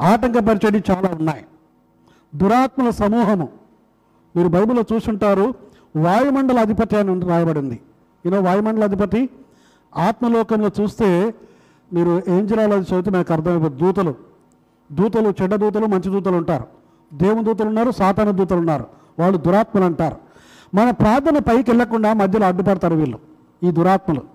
ఆటంకపరిచేవి 0.00 0.82
చాలా 0.90 1.08
ఉన్నాయి. 1.18 1.44
దురాత్మల 2.34 2.90
సమూహము. 2.90 3.48
మీరు 4.36 4.48
బైబిల్లో 4.48 4.84
చూసుంటారు 4.92 5.54
వాయుమండల 5.96 6.60
అధిపతి 6.60 6.96
అని 6.96 7.20
రాయబడింది. 7.20 7.80
యూనో 8.26 8.40
వాయుమండల 8.40 8.84
అధిపతి? 8.84 9.28
ఆత్మలోకంలో 9.96 10.70
చూస్తే 10.80 11.34
మీరు 11.92 12.22
ఏంజలాలజీ 12.28 12.82
చదివితే 12.82 13.10
నాకు 13.10 13.32
అర్థమైపోతుంది. 13.32 13.80
దూతలు. 13.80 14.14
దూతలు 14.92 15.34
చెడ్డ 15.42 15.54
దూతలు 15.54 15.86
మంచి 15.86 16.10
దూతలు 16.10 16.36
ఉంటారు. 16.36 16.64
దేవుని 17.14 17.44
దూతలు 17.44 17.68
ఉన్నారు 17.68 17.90
సాతాన 17.90 18.30
దూతలు 18.30 18.58
ఉన్నారు. 18.58 18.86
వాళ్ళు 19.18 19.38
దురాత్మలు 19.38 19.84
అంటారు. 19.84 20.16
మన 20.74 20.90
ప్రార్థన 20.90 21.38
పైకి 21.38 21.70
వెళ్ళకుండా 21.70 22.12
మధ్యలో 22.12 22.46
అడ్డుపడతారు 22.46 22.94
వీళ్ళు 22.94 23.18
ఈ 23.62 23.70
దురాత్మలు. 23.70 24.31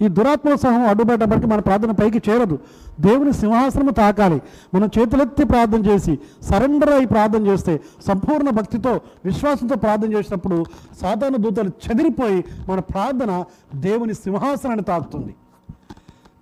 ఈ 0.00 0.08
దురాత్మల 0.08 0.54
సహం 0.54 0.86
అడ్డుపడేటప్పటికి 0.86 1.46
మన 1.46 1.60
ప్రార్థన 1.60 1.90
పైకి 1.90 2.30
చేరదు. 2.30 2.58
దేవుని 3.00 3.32
సింహాసనము 3.32 3.90
తాకాలి. 3.90 4.42
మనం 4.74 4.90
చేతులెత్తి 4.98 5.44
ప్రార్థన 5.44 5.86
చేసి 5.86 6.18
సరెండర్ 6.42 6.90
అయి 6.90 7.06
ప్రార్థన 7.06 7.46
చేస్తే 7.46 7.80
సంపూర్ణ 8.06 8.50
భక్తితో 8.50 9.00
విశ్వాసంతో 9.24 9.76
ప్రార్థన 9.76 10.12
చేసినప్పుడు 10.12 10.64
సాధారణ 11.02 11.36
దూతలు 11.36 11.68
చెదిరిపోయి 11.68 12.44
మన 12.68 12.80
ప్రార్థన 12.80 13.44
దేవుని 13.74 14.14
సింహాసనాన్ని 14.14 14.84
తాకుతుంది. 14.84 15.34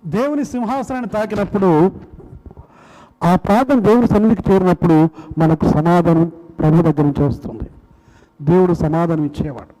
దేవుని 0.05 0.45
సింహాసనాన్ని 0.45 1.09
తాకినప్పుడు 1.09 1.91
ఆ 3.23 3.35
ప్రార్థన 3.35 3.79
దేవుని 3.79 4.07
సన్నిధికి 4.07 4.51
చేరినప్పుడు 4.51 5.09
మనకు 5.39 5.69
సమాధానం 5.69 6.31
ప్రభు 6.59 6.81
దగ్గర 6.81 7.01
నుంచి 7.01 7.23
వస్తుంది. 7.23 7.69
దేవుడు 8.41 8.73
సమాధానం 8.73 9.25
ఇచ్చేవాడు. 9.25 9.80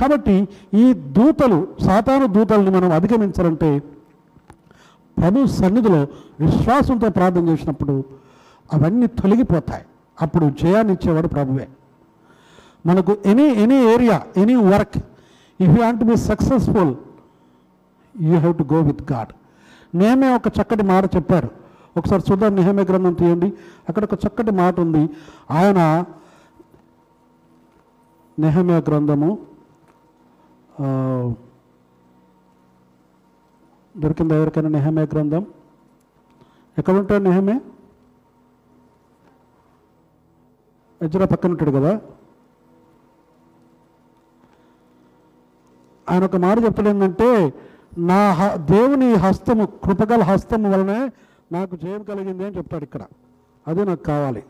కాబట్టి 0.00 0.48
ఈ 0.74 0.92
దూతలు 0.92 1.68
సాతాను 1.80 2.26
దూతలను 2.26 2.70
మనం 2.70 2.92
అధిగమించాలంటే 2.92 3.78
ప్రభు 5.18 5.46
సన్నిధిలో 5.46 6.00
విశ్వాసంతో 6.40 7.08
ప్రార్థన 7.10 7.48
చేసినప్పుడు 7.48 8.04
అవన్నీ 8.72 9.06
తొలగిపోతాయి. 9.06 9.84
అప్పుడు 10.22 10.50
జయాన్ని 10.62 10.92
ఇచ్చేవాడు 10.92 11.28
ప్రభువే. 11.28 11.68
మనకు 12.86 13.16
any 13.26 13.42
any 13.42 13.78
area 13.94 14.22
any 14.36 14.54
work 14.54 14.96
if 15.60 15.70
you 15.70 15.82
want 15.82 16.04
be 16.04 16.16
successful 16.16 16.94
you 18.20 18.38
have 18.38 18.56
to 18.56 18.64
go 18.74 18.80
with 18.80 19.12
God 19.12 19.32
నేమే 19.96 20.34
ఒక 20.34 20.42
చక్కటి 20.46 20.82
మాట 20.82 21.16
చెప్పారు. 21.16 21.50
ఒకసారి 21.96 22.22
చూద్దాం 22.30 22.54
నిహమే 22.54 22.82
గ్రంథం 22.82 23.12
తీయండి. 23.12 23.52
అక్కడ 23.88 24.04
ఒక 24.04 24.14
చక్కటి 24.14 24.50
మాట 24.50 24.80
ఉంది. 24.80 25.10
ఆయన 25.50 26.04
నెహమే 28.38 28.78
గ్రంథము 28.78 29.38
దొరికిందా 33.96 34.36
ఎవరికైనా 34.36 34.68
నెహమే 34.68 35.02
గ్రంథం? 35.02 35.46
ఎక్కడ 36.78 36.94
ఉంటాడు 36.94 37.22
నెహమే? 37.22 37.60
ఎజ్రా 41.02 41.26
పక్కన 41.26 41.50
ఉంటాడు 41.50 41.70
కదా? 41.70 42.00
ఆయన 46.10 46.24
ఒక 46.24 46.36
మాట 46.36 46.58
చెప్తాడు 46.58 46.88
ఏంటంటే 46.88 47.54
నా 47.98 48.32
హ- 48.32 48.56
దేవుని 48.56 49.14
హస్తము 49.14 49.66
కృపగల 49.66 50.22
హస్తము 50.22 50.72
వలనే 50.72 51.12
నాకు 51.52 51.76
జయం 51.76 52.02
కలిగింది 52.02 52.44
అని 52.44 52.56
చెప్తాడు 52.56 52.84
ఇక్కడ. 52.84 53.02
అది 53.66 53.84
నాకు 53.84 54.02
కావాలి. 54.02 54.44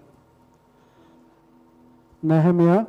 నెహమియా 2.25 2.87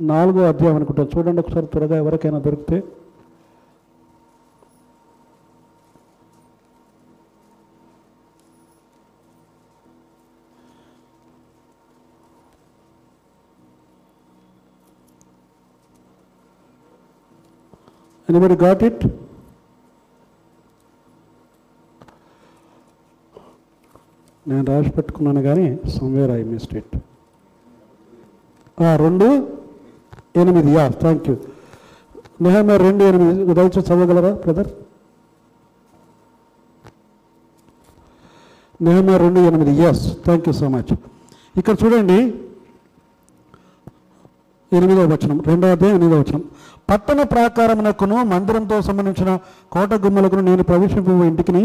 నాలుగో 0.00 0.40
అధ్యాయం 0.50 0.76
అనుకుంటాను 0.78 1.10
చూడండి 1.14 1.40
ఒకసారి 1.42 1.66
త్వరగా 1.72 1.96
ఎవరికైనా 2.02 2.38
దొరికితే. 2.46 2.78
ఎనిబడి 18.28 18.56
గాట్ 18.64 18.82
ఇట్ 18.88 19.02
నేను 24.46 24.64
రాసి 24.70 24.90
పెట్టుకున్నాను 24.90 25.42
కానీ 25.48 25.66
సమ్వేర్ 25.96 26.30
ఐ 26.38 26.42
మిస్డ్ 26.52 26.76
ఇట్ 26.80 26.94
రెండు. 29.06 29.28
ఎనిమిది 30.34 30.70
యా 30.76 30.84
థ్యాంక్ 31.02 31.26
యూ 31.28 31.34
నెహమే 32.44 32.76
రెండు 32.84 33.02
ఎనిమిది. 33.10 33.54
దయచేసి 33.58 33.86
చదవగలరా 33.88 34.30
బ్రదర్ 34.44 34.70
నెహమే 38.86 39.16
రెండు 39.24 39.40
ఎనిమిది. 39.48 39.72
Yes 39.88 40.04
thank 40.26 40.46
you 40.48 40.54
so 40.60 40.68
much 40.74 40.92
ఇక్కడ 41.60 41.74
చూడండి 41.82 42.18
ఎనిమిదవ 44.72 45.06
వచనం 45.12 45.38
రెండవ 45.50 45.70
అధ్యాయం 45.76 45.96
ఎనిమిదవ 45.98 46.20
వచనం. 46.22 46.42
పట్టణ 46.90 47.18
ప్రాకారమునకును 47.32 48.16
మందిరంతో 48.32 48.76
సంబంధించిన 48.86 49.30
కోట 49.74 49.92
గుమ్మలకును 50.04 50.42
నేను 50.48 50.64
ప్రవేశింపు 50.70 51.12
ఇంటికి 51.30 51.62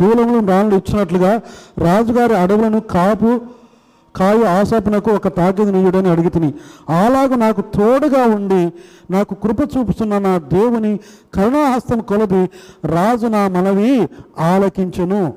దూలములు 0.00 0.40
రాళ్ళు 0.52 0.74
ఇచ్చినట్లుగా 0.80 1.32
రాజుగారి 1.86 2.34
అడవులను 2.42 2.80
కాపు 2.94 3.30
కాయు 4.16 4.44
ఆశాపునకు 4.44 5.10
ఒక 5.10 5.28
తాకిది 5.28 5.72
నీయుడని 5.72 6.10
అడిగి 6.10 6.30
తిని 6.30 6.54
అలాగ 6.90 7.34
నాకు 7.34 7.60
తోడుగా 7.60 8.22
ఉండి 8.26 8.72
నాకు 9.10 9.34
కృప 9.34 9.60
చూపుతున్న 9.60 10.18
నా 10.18 10.38
దేవుని 10.38 11.00
కరుణాహస్తం 11.34 12.00
కొలది 12.00 12.50
రాజు 12.84 13.26
నా 13.26 13.48
మనవి 13.48 14.08
ఆలకించును. 14.38 15.34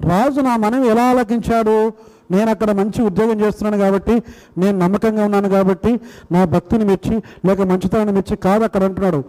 రాజు 0.00 0.40
నా 0.40 0.56
మనవి 0.56 0.88
ఎలా 0.88 1.04
ఆలకించాడు? 1.04 1.92
నేను 2.30 2.50
అక్కడ 2.50 2.70
మంచి 2.70 3.02
ఉద్యోగం 3.02 3.40
చేస్తున్నాను 3.40 3.78
కాబట్టి 3.84 4.22
నేను 4.58 4.78
నమ్మకంగా 4.78 5.24
ఉన్నాను 5.24 5.48
కాబట్టి 5.48 6.00
నా 6.32 6.44
భక్తిని 6.44 6.84
మెచ్చి 6.84 7.22
లేక 7.44 7.60
మంచితనాన్ని 7.60 8.14
మెచ్చి 8.14 8.36
కాదు 8.36 8.64
అక్కడ 8.64 8.84
అంటున్నాడు. 8.84 9.24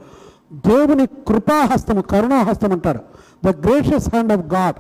దేవుని 0.54 1.06
కృపాహస్తము 1.06 2.02
కరుణాహస్తం 2.02 2.72
అంటాడు 2.72 3.00
the 3.46 3.68
gracious 3.68 4.10
hand 4.10 4.34
of 4.34 4.54
God 4.54 4.76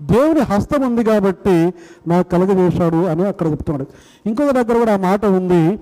దేవుని 0.00 0.40
హస్తం 0.40 0.82
ఉంది 0.82 1.04
కాబట్టి 1.04 1.56
నాకు 2.08 2.28
కలగజేశాడు 2.28 2.96
అని 2.96 3.26
అక్కడ 3.26 3.46
చెప్తున్నాడు. 3.46 3.86
ఇంకొక 4.26 4.50
దగ్గర 4.50 4.76
కూడా 4.78 4.94
ఆ 4.94 4.96
మాట 4.96 5.24
ఉంది. 5.26 5.80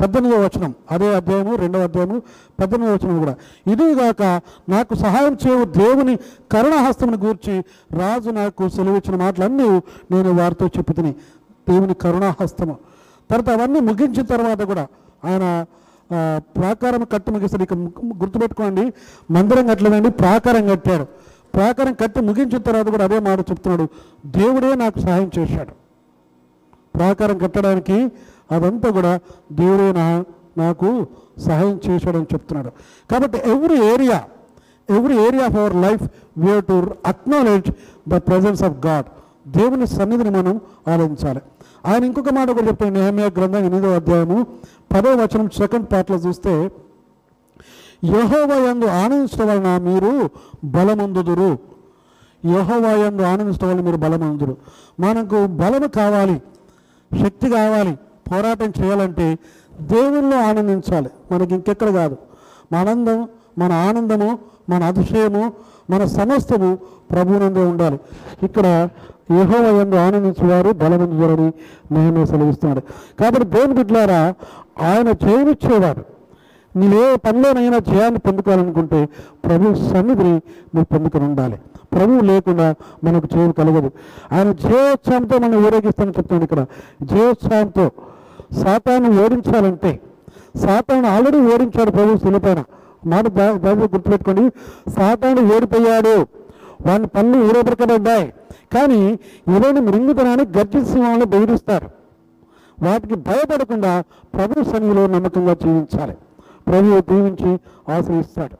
పద్దెనిమిదవ 0.00 0.44
వచనం 0.44 0.74
అదే 0.90 1.14
అధ్యాయము 1.14 1.54
రెండవ 1.54 1.82
అధ్యాయము 1.82 2.22
పద్దెనిమిదో 2.60 2.92
వచనం 2.94 3.18
కూడా. 3.18 3.34
ఇదిగాక 3.72 4.22
నాకు 4.68 4.94
సహాయం 4.94 5.38
చేయు 5.46 5.64
దేవుని 5.64 6.14
కరుణహస్తముని 6.52 7.16
గూర్చి 7.16 7.64
రాజు 7.92 8.30
నాకు 8.30 8.68
సెలవిచ్చిన 8.68 9.16
మాటలన్నీ 9.16 9.68
నేను 10.10 10.32
వారితో 10.32 10.66
చెప్పుతుని. 10.66 11.12
దేవుని 11.68 11.94
కరుణాహస్తము 11.94 12.78
తర్వాత 13.30 13.50
అవన్నీ 13.58 13.80
ముగించిన 13.80 14.24
తర్వాత 14.24 14.62
కూడా 14.62 14.86
ఆయన 15.24 15.64
ప్రాకారం 16.40 17.04
కట్టి 17.04 17.30
ముగిస్తారు 17.30 17.62
ఇక 17.62 17.74
గుర్తుపెట్టుకోండి 18.22 18.92
మందిరం 19.30 19.66
కట్టలేదండి 19.66 20.10
ప్రాకారం 20.10 20.68
కట్టాడు. 20.68 21.06
ప్రాకారం 21.54 21.94
కట్టి 21.94 22.20
ముగించిన 22.20 22.60
తర్వాత 22.62 22.88
కూడా 22.88 23.04
అదే 23.04 23.18
మాట 23.20 23.40
చెప్తున్నాడు. 23.50 23.88
దేవుడే 24.26 24.74
నాకు 24.74 24.98
సహాయం 25.00 25.30
చేశాడు. 25.38 25.72
ప్రాకారం 26.96 27.38
కట్టడానికి 27.38 28.12
అదంతా 28.50 28.90
కూడా 28.90 29.20
దేవుడే 29.52 29.92
నా 29.92 30.24
నాకు 30.58 31.06
సహాయం 31.46 31.80
చేశాడని 31.88 32.28
చెప్తున్నాడు. 32.34 32.70
కాబట్టి 33.10 33.38
every 33.50 33.78
area 33.92 34.20
every 34.88 35.16
area 35.26 35.44
of 35.44 35.56
our 35.56 35.76
life 35.76 36.02
we 36.38 36.60
to 36.60 36.76
acknowledge 37.06 37.70
the 38.08 38.14
presence 38.28 38.62
of 38.62 38.86
God 38.86 39.08
దేవుని 39.48 39.86
సన్నిధిని 39.86 40.30
మనం 40.30 40.60
ఆలోచించాలి 40.88 41.40
ఆయన 41.86 42.04
ఇంకొక 42.04 42.30
మాట 42.30 42.48
కూడా 42.50 42.66
చెప్తాను 42.66 42.92
నేహమ్య 42.92 43.30
గ్రంథం 43.38 43.64
ఎనిమిదో 43.64 43.94
అధ్యాయము 43.94 44.38
పదో 44.92 45.10
వచనం 45.14 45.50
సెకండ్ 45.50 45.86
పార్ట్లో 45.92 46.16
చూస్తే 46.16 46.52
యహోవయందు 48.04 48.86
ఆనందించడం 48.86 49.48
వలన 49.48 49.82
మీరు 49.82 50.30
బలమందుదురు. 50.64 51.58
యహోవయందు 52.46 53.22
ఆనందించడం 53.22 53.68
వల్ల 53.68 53.80
మీరు 53.80 53.96
బలమందురు 53.96 54.56
మనకు 55.00 55.46
బలము 55.46 55.86
కావాలి 55.86 56.42
శక్తి 57.22 57.50
కావాలి 57.50 57.98
పోరాటం 58.30 58.72
చేయాలంటే 58.82 59.38
దేవుల్లో 59.80 60.40
ఆనందించాలి. 60.40 61.10
మనకి 61.32 61.54
ఇంకెక్కడ 61.54 61.90
కాదు. 61.90 62.16
మన 62.72 62.78
ఆనందం 62.78 63.28
మన 63.58 63.72
ఆనందము 63.72 64.38
మన 64.70 64.82
అతిశయము 64.84 65.52
మన 65.90 66.04
సమస్తము 66.04 66.78
ప్రభువునందే 67.10 67.64
ఉండాలి. 67.64 68.00
ఇక్కడ 68.42 68.88
యహోవయందు 69.32 69.96
ఆనందించేవారు 69.96 70.70
బలవంతులని 70.70 71.52
నేను 71.92 72.26
సెలవిస్తున్నాడు. 72.26 72.80
కాబట్టి 73.20 73.44
దేవుని 73.44 73.74
బిడ్డలారా 73.74 74.34
ఆయన 74.82 75.12
నేను 76.76 76.96
ఏ 77.02 77.16
పనిలోనైనా 77.16 77.78
జయాన్ని 77.78 78.18
పొందుకోవాలనుకుంటే 78.18 79.08
ప్రభు 79.44 79.74
సన్నిధిని 79.74 80.42
మీరు 80.74 80.84
పొందుకొని 80.84 81.24
ఉండాలి. 81.24 81.60
ప్రభువు 81.92 82.20
లేకుండా 82.20 82.74
మనకు 83.04 83.28
చేయు 83.36 83.52
కలగదు. 83.52 83.90
ఆయన 84.32 84.52
జయోత్సాహంతో 84.52 85.38
మనం 85.38 85.66
ఊరేగిస్తామని 85.66 86.14
చెప్తాను 86.18 86.42
ఇక్కడ. 86.42 86.66
జయోత్సాహంతో 87.02 87.90
సాతాను 88.62 89.24
ఓడించాలంటే 89.24 90.00
సాతాను 90.56 91.08
ఆల్రెడీ 91.08 91.38
ఓడించాడు 91.38 91.90
ప్రభు 91.90 92.16
శిలపైన 92.16 92.64
మాట 93.06 93.26
బాబు 93.26 93.80
గుర్తుపెట్టుకోండి. 93.80 94.52
సాతాను 94.90 95.56
ఓడిపోయాడు. 95.56 96.26
వాని 96.86 97.06
పనులు 97.06 97.44
ఊరేపడకబడ్డాయి 97.44 98.32
కానీ 98.74 99.18
ఇలాంటి 99.56 99.80
మృంగుతనాన్ని 99.80 100.46
గర్జించిన 100.58 101.24
బెదిరిస్తారు. 101.24 101.90
వాటికి 102.82 103.14
భయపడకుండా 103.14 104.04
ప్రభు 104.34 104.62
సన్నిధిలో 104.62 105.06
నమ్మకంగా 105.06 105.54
జీవించాలి. 105.54 106.16
ప్రభు 106.70 107.00
దీవించి 107.00 107.50
ఆశ్రయిస్తాడు. 107.92 108.56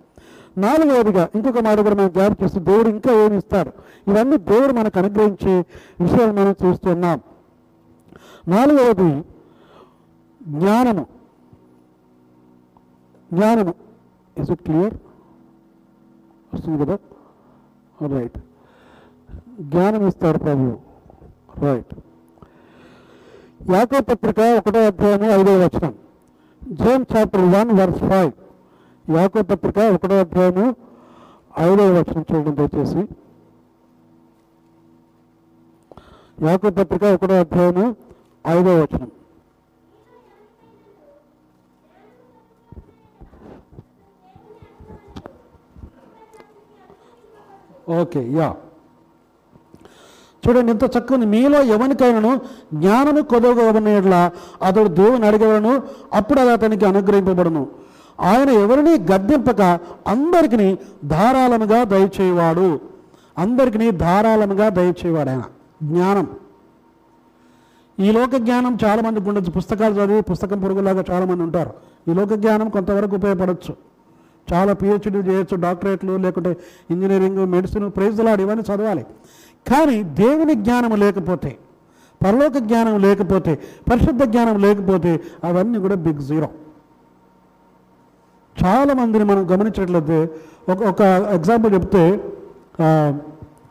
నాలుగవదిగా 0.60 1.28
ఇంకొక 1.34 1.58
మాట 1.58 1.78
కూడా 1.80 1.94
మనం 1.94 2.10
జ్ఞాపకం 2.10 2.44
చేస్తే 2.44 2.60
దేవుడు 2.60 2.88
ఇంకా 2.88 3.12
ఏమి 3.24 3.36
ఇస్తాడు? 3.36 3.72
ఇవన్నీ 4.10 4.36
దేవుడు 4.36 4.72
మనకు 4.72 4.98
అనుగ్రహించే 4.98 5.54
విషయాలు 6.00 6.32
మనం 6.32 6.54
చూస్తున్నాం 6.64 7.20
నాలుగవది 8.48 9.10
జ్ఞానము. 10.42 11.06
జ్ఞానము. 13.32 13.74
ఇస్ 14.36 14.50
ఇట్ 14.50 14.62
క్లియర్ 14.62 14.94
వస్తుంది 16.54 16.84
కదా? 16.84 16.98
రైట్ 18.18 18.38
జ్ఞానం 19.60 20.08
ఇస్తాడు 20.08 20.38
ప్రభు 20.38 20.66
రైట్ 21.64 21.94
యాకో 23.70 24.00
పత్రిక 24.00 24.40
ఒకటో 24.58 24.86
అధ్యాయము 24.86 25.24
ఐదవ 25.24 25.64
వచనం. 25.64 25.94
James 26.62 27.04
chapter 27.12 27.44
one 27.54 27.70
verse 27.78 28.02
five 28.10 28.32
యాకో 29.04 29.42
పత్రిక 29.50 29.78
ఒకటో 29.94 30.16
అధ్యాయము 30.24 30.66
ఐదవ 31.66 31.86
వచనం 31.96 32.24
చూడండి 32.28 32.52
దయచేసి. 32.58 33.02
యాకో 36.48 36.70
పత్రిక 36.70 37.04
ఒకటో 37.16 37.38
అధ్యాయము 37.44 37.86
ఐదవ 38.44 38.76
వచనం. 38.82 39.10
ఓకే 48.00 48.20
యా 48.38 48.48
చూడండి 50.48 50.72
ఎంత 50.72 50.84
చక్కని 50.84 51.26
మీలో 51.26 51.62
ఎవరికైనాను 51.62 52.40
జ్ఞానము 52.74 53.20
కొదవగలనట్లా 53.20 54.32
అతడు 54.62 54.88
దేవుని 54.88 55.26
అడగలను 55.26 55.82
అప్పుడు 56.12 56.40
అది 56.40 56.50
అతనికి 56.50 56.84
అనుగ్రహింపబడును. 56.84 57.66
ఆయన 58.20 58.50
ఎవరిని 58.50 58.90
గద్దెంపక 59.12 59.60
అందరికీ 60.06 60.78
ధారాళముగా 61.04 61.84
దయచేవాడు 61.84 62.80
అందరికీ 63.38 63.90
ధారాళముగా 63.90 64.68
దయచేవాడు 64.68 65.30
ఆయన. 65.30 65.42
జ్ఞానం. 65.82 66.26
ఈ 68.00 68.10
లోక 68.10 68.36
జ్ఞానం 68.36 68.78
చాలామందికి 68.84 69.28
ఉండొచ్చు. 69.28 69.50
పుస్తకాలు 69.50 69.94
చదివి 69.94 70.22
పుస్తకం 70.22 70.60
పొరుగులాగా 70.60 71.04
చాలామంది 71.10 71.42
ఉంటారు. 71.42 71.70
ఈ 72.10 72.14
లోక 72.14 72.32
జ్ఞానం 72.34 72.68
కొంతవరకు 72.68 73.16
ఉపయోగపడవచ్చు 73.16 73.90
చాలా 74.52 74.72
పిహెచ్డీ 74.72 75.18
చేయొచ్చు 75.18 75.56
డాక్టరేట్లు 75.56 76.16
లేకుంటే 76.16 76.56
ఇంజనీరింగ్ 76.90 77.46
మెడిసిన్ 77.46 77.90
ప్రైజ్లాడు 77.90 78.42
ఇవన్నీ 78.42 78.74
చదవాలి. 78.74 79.06
కానీ 79.66 80.02
దేవుని 80.02 80.54
జ్ఞానం 80.54 80.92
లేకపోతే 80.96 81.58
పరలోక 82.20 82.56
జ్ఞానం 82.58 83.00
లేకపోతే 83.00 83.52
పరిశుద్ధ 83.90 84.22
జ్ఞానం 84.22 84.56
లేకపోతే 84.58 85.20
అవన్నీ 85.44 85.78
కూడా 85.78 85.94
బిగ్ 86.06 86.18
జీరో 86.18 86.48
చాలా 88.56 88.92
మందిని 88.94 89.24
మనం 89.24 89.42
గమనించినట్లయితే 89.52 90.18
ఒక 90.72 90.80
ఒక 90.82 91.02
ఎగ్జాంపుల్ 91.36 91.72
చెప్తే 91.74 92.02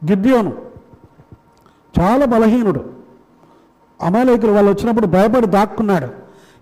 గిద్యోను. 0.10 0.52
చాలా 1.99 2.25
బలహీనుడు. 2.25 2.82
అమాలేకులు 4.02 4.52
వాళ్ళు 4.52 4.71
వచ్చినప్పుడు 4.71 5.08
భయపడి 5.08 5.47
దాక్కున్నాడు. 5.47 6.10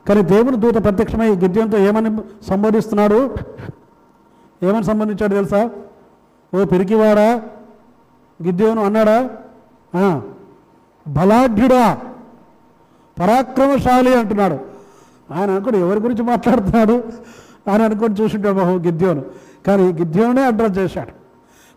కానీ 0.07 0.21
దేవుని 0.21 0.57
దూత 0.57 0.77
ప్రత్యక్షమై 0.83 1.29
గిద్యంతో 1.43 1.77
ఏమని 1.77 2.11
సంబోధిస్తున్నాడు? 2.49 3.19
ఏమని 4.63 4.83
సంబంధించాడు 4.83 5.33
తెలుసా? 5.35 5.61
ఓ 6.53 6.65
పిరికివాడా? 6.65 7.27
గిద్దేవును 8.43 8.83
అన్నాడా? 8.83 9.29
బలాఢ్యుడా. 11.07 11.97
పరాక్రమశాలి 13.19 14.15
అంటున్నాడు. 14.19 14.57
ఆయన 15.33 15.51
అనుకోడు 15.51 15.77
ఎవరి 15.77 15.99
గురించి 15.99 16.23
మాట్లాడుతున్నాడు? 16.23 17.03
ఆయన 17.71 17.81
అనుకోని 17.81 18.15
చూసింటాడు 18.21 18.55
బాబు 18.55 18.77
గిద్యోను. 18.77 19.25
కానీ 19.67 19.83
గిద్యోనే 19.83 20.45
అడ్రస్ 20.45 20.77
చేశాడు. 20.77 21.11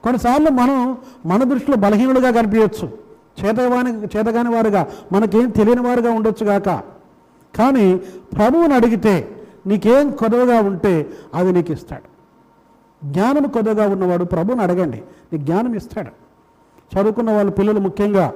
కొన్నిసార్లు 0.03 0.51
మనం 0.51 0.99
మన 1.27 1.45
దృష్టిలో 1.45 1.77
బలహీనుడుగా 1.77 2.31
కనిపించవచ్చు. 2.31 2.99
చేతగాని 3.45 4.05
చేతగాని 4.05 4.49
వారుగా 4.49 4.87
మనకేం 5.13 5.51
తెలియని 5.51 5.81
వారుగా 5.81 6.11
ఉండొచ్చు 6.13 6.47
గాక. 6.47 6.83
కానీ 7.59 7.97
ప్రభువుని 8.37 8.75
అడిగితే 8.75 9.47
నీకేం 9.67 10.11
కొదవగా 10.11 10.61
ఉంటే 10.61 11.07
అది 11.35 11.53
నీకు 11.53 11.73
ఇస్తాడు 11.73 12.11
జ్ఞానం 13.11 13.49
కొదవగా 13.49 13.89
ఉన్నవాడు 13.89 14.25
ప్రభువుని 14.25 14.63
అడగండి. 14.63 15.03
నీకు 15.33 15.45
జ్ఞానం 15.45 15.75
ఇస్తాడు 15.75 16.30
చదువుకున్న 16.93 17.31
వాళ్ళ 17.31 17.51
పిల్లలు 17.51 17.81
ముఖ్యంగా 17.81 18.33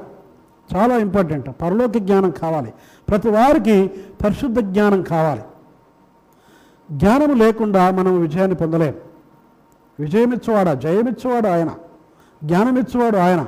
చాలా 0.76 0.96
ఇంపార్టెంట్. 0.96 1.50
పరలోక 1.62 1.90
జ్ఞానం 1.90 2.30
కావాలి. 2.30 2.72
ప్రతి 3.08 3.28
వారికి 3.28 3.90
పరిశుద్ధ 4.24 4.58
జ్ఞానం 4.58 5.02
కావాలి. 5.02 5.42
జ్ఞానం 6.90 7.38
లేకుండా 7.38 7.90
మనం 7.90 8.20
విజయాన్ని 8.20 8.56
పొందలేం. 8.56 8.94
విజయం 10.00 10.32
ఇచ్చేవాడా 10.32 10.74
జయం 10.74 11.08
ఇచ్చేవాడు 11.08 11.48
ఆయన. 11.48 11.70
జ్ఞానం 12.44 12.78
ఇచ్చేవాడు 12.78 13.16
ఆయన. 13.16 13.46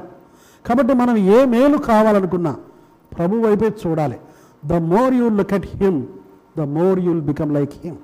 కాబట్టి 0.67 0.95
మనం 0.95 1.17
ఏ 1.17 1.45
మేలు 1.45 1.79
కావాలనుకున్నా 1.79 2.57
ప్రభు 3.19 3.37
వైపే 3.37 3.73
చూడాలి. 3.87 4.19
The 4.65 4.73
more 4.73 5.15
you 5.15 5.29
look 5.29 5.53
at 5.53 5.67
him 5.67 6.07
the 6.59 6.61
more 6.61 6.99
you'll 6.99 7.21
become 7.21 7.55
like 7.55 7.73
him 7.85 7.97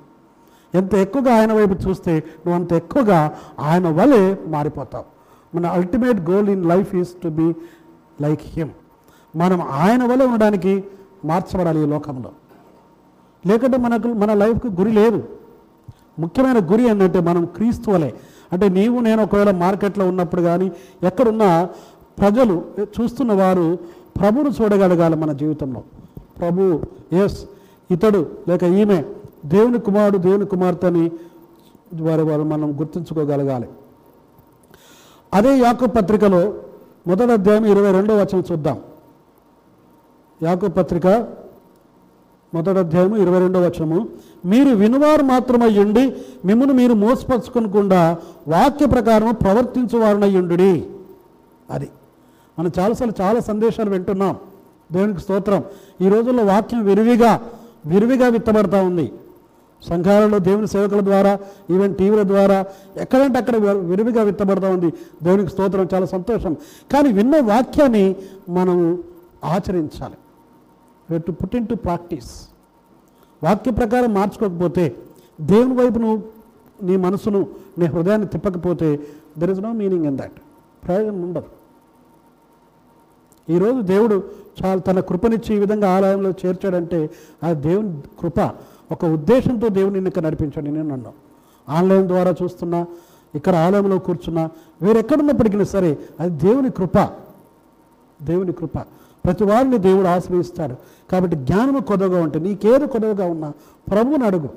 ఎంత 0.74 0.94
ఎక్కువగా 0.94 1.36
ఆయన 1.36 1.52
వైపు 1.52 1.72
చూస్తే 1.72 2.12
నువ్వు 2.16 2.54
అంత 2.54 2.72
ఎక్కువగా 2.72 3.32
ఆయన 3.60 3.88
వలె 3.88 4.36
మారిపోతావు. 4.46 5.11
మన 5.54 5.66
ultimate 5.66 6.20
goal 6.30 6.48
in 6.48 6.64
life 6.66 6.94
is 6.94 7.08
to 7.22 7.28
be 7.28 7.54
like 8.20 8.40
him 8.44 8.70
మనం 9.36 9.60
ఆయన 9.62 10.04
వల్ల 10.04 10.22
ఉండడానికి 10.22 10.84
మార్చబడాలి 11.24 11.82
ఈ 11.82 11.86
లోకంలో. 11.86 12.30
లేకుంటే 13.46 13.78
మనకు 13.78 14.08
మన 14.08 14.34
లైఫ్కి 14.34 14.68
గురి 14.68 14.92
లేదు. 14.92 15.22
ముఖ్యమైన 16.18 16.58
గురి 16.72 16.82
ఏంటంటే 16.82 17.20
మనం 17.20 17.44
క్రీస్తు 17.44 17.90
వలె. 17.90 18.10
అంటే 18.52 18.68
నీవు 18.68 19.00
నేను 19.00 19.22
ఒకవేళ 19.22 19.50
మార్కెట్లో 19.50 20.08
ఉన్నప్పుడు 20.08 20.42
కానీ 20.42 20.72
ఎక్కడున్నా 21.02 21.68
ప్రజలు 22.18 22.64
చూస్తున్న 22.80 23.32
వారు 23.32 23.78
ప్రభువును 24.20 24.50
చూడగలగాలి 24.62 25.16
మన 25.16 25.32
జీవితంలో. 25.32 25.82
ప్రభు 26.38 26.80
ఎస్ 27.12 27.44
ఇతడు 27.90 28.26
లేక 28.48 28.62
ఈమె 28.62 29.04
దేవుని 29.46 29.78
కుమారుడు 29.78 30.18
దేవుని 30.18 30.46
కుమార్తె 30.46 30.86
అని 30.86 31.10
వారు 32.00 32.22
వారు 32.22 32.42
మనం 32.42 32.80
గుర్తుంచుకోగలగాలి. 32.80 33.68
అదే 35.34 35.58
యాకు 35.58 35.86
పత్రికలో 35.86 36.54
మొదటి 37.06 37.32
అధ్యాయం 37.32 37.64
ఇరవై 37.64 37.92
రెండో 37.92 38.16
వచనం 38.16 38.44
చూద్దాం. 38.52 38.80
యాకు 40.42 40.66
పత్రిక 40.66 41.06
మొదటి 42.54 42.78
అధ్యాయము 42.78 43.16
ఇరవై 43.16 43.38
రెండో 43.38 43.60
వచనము. 43.60 44.08
మీరు 44.44 44.70
వినువారు 44.70 45.22
మాత్రమై 45.22 45.68
మిమ్మల్ని 46.44 46.74
మీరు 46.74 46.94
మోసపరచుకోకుండా 46.94 48.18
వాక్య 48.48 48.86
ప్రకారం 48.86 49.34
ప్రవర్తించువారునయ్యుండు 49.34 50.54
అది 51.70 51.88
మనం 52.58 52.70
చాలాసార్లు 52.78 53.22
చాలా 53.22 53.40
సందేశాలు 53.40 53.90
వింటున్నాం. 53.90 54.36
దేవునికి 54.92 55.20
స్తోత్రం. 55.20 55.64
ఈ 56.00 56.08
రోజుల్లో 56.08 56.44
వాక్యం 56.44 56.84
విరివిగా 56.84 57.40
విరివిగా 57.86 58.28
విత్తబడతా 58.28 58.82
ఉంది. 58.82 59.12
సంఘాలలో 59.88 60.38
దేవుని 60.38 60.66
సేవకుల 60.66 61.00
ద్వారా 61.00 61.38
ఈవెన్ 61.70 61.94
టీవీల 61.94 62.22
ద్వారా 62.22 62.66
ఎక్కడంటే 62.96 63.38
అక్కడ 63.38 63.56
విరివిగా 63.74 64.22
విత్తబడతా 64.22 64.68
ఉంది. 64.70 64.92
దేవునికి 65.22 65.50
స్తోత్రం 65.50 65.88
చాలా 65.94 66.06
సంతోషం. 66.06 66.54
కానీ 66.92 67.12
విన్న 67.12 67.40
వాక్యాన్ని 67.40 68.16
మనం 68.50 69.04
ఆచరించాలి. 69.44 71.18
To 71.18 71.32
put 71.32 71.56
into 71.66 71.74
practice. 71.74 72.48
వాక్య 73.44 73.70
ప్రకారం 73.70 74.14
మార్చుకోకపోతే 74.14 74.96
దేవుని 75.40 75.74
వైపు 75.74 75.98
నువ్వు 75.98 76.22
నీ 76.82 76.96
మనసును 76.96 77.46
నీ 77.78 77.86
హృదయాన్ని 77.86 78.26
తిప్పకపోతే 78.26 79.00
there 79.38 79.50
is 79.50 79.60
no 79.60 79.72
meaning 79.72 80.06
in 80.06 80.18
that 80.18 80.32
ప్రయోజనం 80.84 81.22
ఉండదు. 81.22 81.44
ఈరోజు 83.52 83.80
దేవుడు 83.80 84.22
చాలా 84.64 84.80
తన 84.80 85.00
కృపనిచ్చి 85.00 85.56
ఈ 85.56 85.58
విధంగా 85.58 85.96
ఆలయంలో 85.96 86.30
చేర్చాడంటే 86.30 87.10
ఆ 87.44 87.52
దేవుని 87.52 88.02
కృప 88.20 88.40
ఒక 88.92 89.04
ఉద్దేశంతో 89.04 89.68
దేవుని 89.68 90.00
నిన్ను 90.00 90.08
ఇక్కడ 90.08 90.64
నేను 90.64 90.88
నన్ను 90.88 91.12
ఆన్లైన్ 91.68 92.06
ద్వారా 92.06 92.34
చూస్తున్నా 92.42 92.86
ఇక్కడ 93.34 93.54
ఆలయంలో 93.54 93.98
కూర్చున్నా 93.98 94.50
వేరెక్కడున్నప్పటికీ 94.82 95.64
సరే 95.64 95.98
అది 96.20 96.30
దేవుని 96.30 96.70
కృప. 96.70 96.98
దేవుని 98.22 98.52
కృప. 98.52 98.78
ప్రతి 99.24 99.44
వారిని 99.44 99.78
దేవుడు 99.78 100.06
ఆశ్రయిస్తాడు. 100.06 100.74
కాబట్టి 101.12 101.36
జ్ఞానము 101.36 101.80
కొదవగా 101.80 102.22
ఉంటే 102.22 102.38
నీకేది 102.38 102.86
కొదవగా 102.86 103.26
ఉన్నా 103.26 103.52
ప్రభువుని 103.90 104.24
అడుగు. 104.24 104.48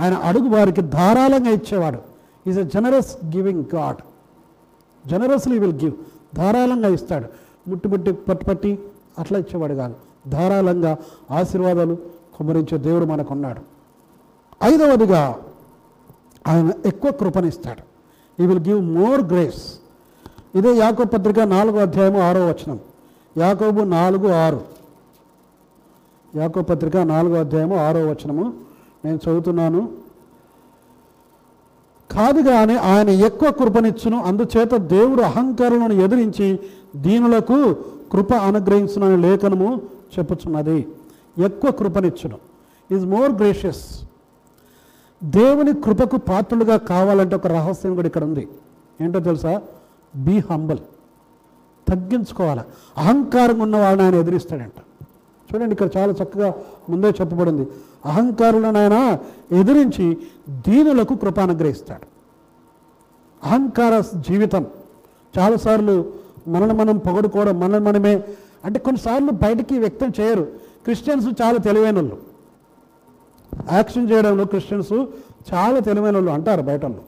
ఆయన 0.00 0.14
అడుగు 0.14 0.48
వారికి 0.48 0.80
ధారాళంగా 0.80 1.50
ఇచ్చేవాడు. 1.50 1.98
Is 2.46 2.58
a 2.58 2.62
generous 2.62 3.16
giving 3.24 3.64
God 3.74 3.96
generously 5.08 5.58
will 5.58 5.72
give 5.72 5.92
ధారాళంగా 6.36 6.88
ఇస్తాడు. 6.88 7.24
ముట్టుముట్టి 7.70 8.12
పట్టుపట్టి 8.12 8.78
అట్లా 9.18 9.38
ఇచ్చేవాడు 9.38 9.74
కాదు. 9.74 9.94
ధారాళంగా 10.28 10.96
ఆశీర్వాదాలు 11.30 12.15
కుమరించే 12.36 12.78
దేవుడు 12.78 13.04
మనకున్నాడు. 13.04 13.60
ఐదవదిగా 14.64 15.36
ఆయన 16.46 16.72
ఎక్కువ 16.86 17.10
కృపనిస్తాడు. 17.10 17.96
ఈ 18.42 18.46
విల్ 18.46 18.60
గివ్ 18.60 18.80
మోర్ 18.80 19.20
గ్రేస్ 19.20 19.78
ఇదే 20.54 20.74
యాకోబు 20.74 21.08
పత్రిక 21.08 21.40
నాలుగో 21.40 21.78
అధ్యాయము 21.78 22.20
ఆరో 22.20 22.46
వచనం. 22.46 22.80
యాకోబు 23.38 23.80
నాలుగు 23.80 24.32
ఆరు. 24.32 24.60
యాకోబు 26.36 26.64
పత్రిక 26.64 26.96
నాలుగో 26.96 27.40
అధ్యాయము 27.40 27.76
ఆరో 27.76 28.00
వచనము. 28.00 28.54
నేను 29.04 29.16
చదువుతున్నాను. 29.16 29.88
కాదు 32.10 32.40
కానీ 32.40 32.76
ఆయన 32.76 33.08
ఎక్కువ 33.08 33.50
కృపనిచ్చును 33.50 34.24
అందుచేత 34.24 34.76
దేవుడు 34.76 35.22
అహంకారులను 35.22 35.92
ఎదిరించి 35.92 36.60
దీనులకు 36.96 37.72
కృప 38.12 38.34
అనుగ్రహించునని 38.34 39.16
లేఖనము 39.22 39.80
చెప్పుచున్నది. 40.18 40.88
ఎక్కువ 41.38 41.70
కృపనిచ్చును. 41.70 42.38
ఈజ్ 42.92 43.06
మోర్ 43.06 43.32
గ్రేషియస్ 43.32 44.00
దేవుని 45.24 45.72
కృపకు 45.72 46.16
పాత్రులుగా 46.16 46.76
కావాలంటే 46.76 47.36
ఒక 47.36 47.46
రహస్యం 47.46 47.94
కూడా 47.94 48.06
ఇక్కడ 48.06 48.24
ఉంది. 48.24 48.48
ఏంటో 49.00 49.20
తెలుసా? 49.20 49.62
బీ 50.16 50.38
హంబల్ 50.38 50.78
తగ్గించుకోవాలి. 51.88 52.60
అహంకారం 52.98 53.60
ఉన్న 53.60 53.76
వాళ్ళని 53.76 54.02
ఆయన 54.02 54.14
ఎదిరిస్తాడంట. 54.14 54.78
చూడండి 55.54 55.72
ఇక్కడ 55.72 55.88
చాలా 55.96 56.12
చక్కగా 56.12 56.54
ముందే 56.90 57.08
చెప్పబడింది. 57.08 57.68
అహంకారులను 58.06 58.78
ఆయన 58.78 59.18
ఎదిరించి 59.52 60.18
దీనులకు 60.50 61.14
కృప 61.14 61.40
అనుగ్రహిస్తాడు. 61.40 62.06
అహంకార 63.44 64.00
జీవితం. 64.00 64.66
చాలాసార్లు 65.38 66.12
మనల్ని 66.48 66.74
మనం 66.74 66.98
పొగడుకోవడం 66.98 67.60
మనల్ని 67.60 67.88
మనమే 67.88 68.24
అంటే 68.64 68.78
కొన్నిసార్లు 68.78 69.30
బయటికి 69.30 69.78
వ్యక్తం 69.78 70.12
చేయరు. 70.20 70.65
క్రిస్టియన్స్ 70.86 71.26
చాలా 71.42 71.58
తెలివైన 71.66 71.96
వాళ్ళు 72.00 72.16
యాక్షన్ 73.72 74.06
చేయడంలో 74.10 74.44
క్రిస్టియన్స్ 74.52 74.94
చాలా 75.50 75.78
తెలివైన 75.88 76.14
వాళ్ళు 76.18 76.32
అంటారు 76.36 76.62
బయట 76.68 76.82
వాళ్ళు 76.84 77.02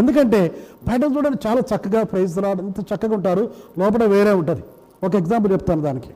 ఎందుకంటే 0.00 0.40
బయట 0.88 1.02
చూడడానికి 1.14 1.42
చాలా 1.48 1.60
చక్కగా 1.72 2.00
ప్రైజ్ 2.12 2.34
రావడం 2.44 2.64
ఎంత 2.70 2.80
చక్కగా 2.92 3.14
ఉంటారు 3.18 3.44
లోపల 3.80 4.04
వేరే 4.14 4.32
ఉంటుంది. 4.40 4.62
ఒక 5.06 5.12
ఎగ్జాంపుల్ 5.22 5.50
చెప్తాను 5.52 5.82
దానికి. 5.88 6.12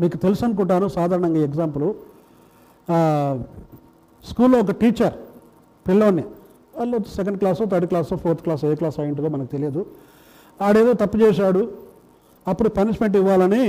మీకు 0.00 0.16
తెలుసు 0.24 0.42
అనుకుంటాను 0.44 0.86
సాధారణంగా 0.96 1.40
ఎగ్జాంపుల్ 1.48 1.86
స్కూల్లో 4.30 4.58
ఒక 4.64 4.72
టీచర్ 4.80 5.16
పిల్లోని 5.88 6.24
వాళ్ళు 6.78 6.96
second 7.16 7.38
class 7.38 7.62
third 7.72 7.86
class 7.92 8.14
fourth 8.22 8.42
class 8.46 8.62
ఏ 8.64 8.74
క్లాస్ 8.80 8.98
అయి 9.00 9.08
ఉంటుందో 9.12 9.30
మనకు 9.36 9.50
తెలియదు. 9.54 9.82
ఆడేదో 10.66 10.92
తప్పు 11.02 11.16
చేశాడు 11.18 11.62
అప్పుడు 12.50 12.68
పనిష్మెంట్ 12.78 13.16
ఇవ్వాలని 13.20 13.64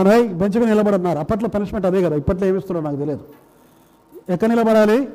రాయ్ 0.00 0.28
బెంచగా 0.28 0.66
నిలబడన్నారు. 0.66 1.18
అప్పట్లో 1.18 1.48
పనిష్మెంట్ 1.48 1.86
అదే 1.86 2.02
కదా 2.02 2.16
ఇప్పట్లో 2.16 2.46
ఏమి 2.46 2.80
నాకు 2.80 2.96
తెలియదు. 2.96 3.24
ఎక్కడ 4.28 4.48
నిలబడాలి? 4.48 5.08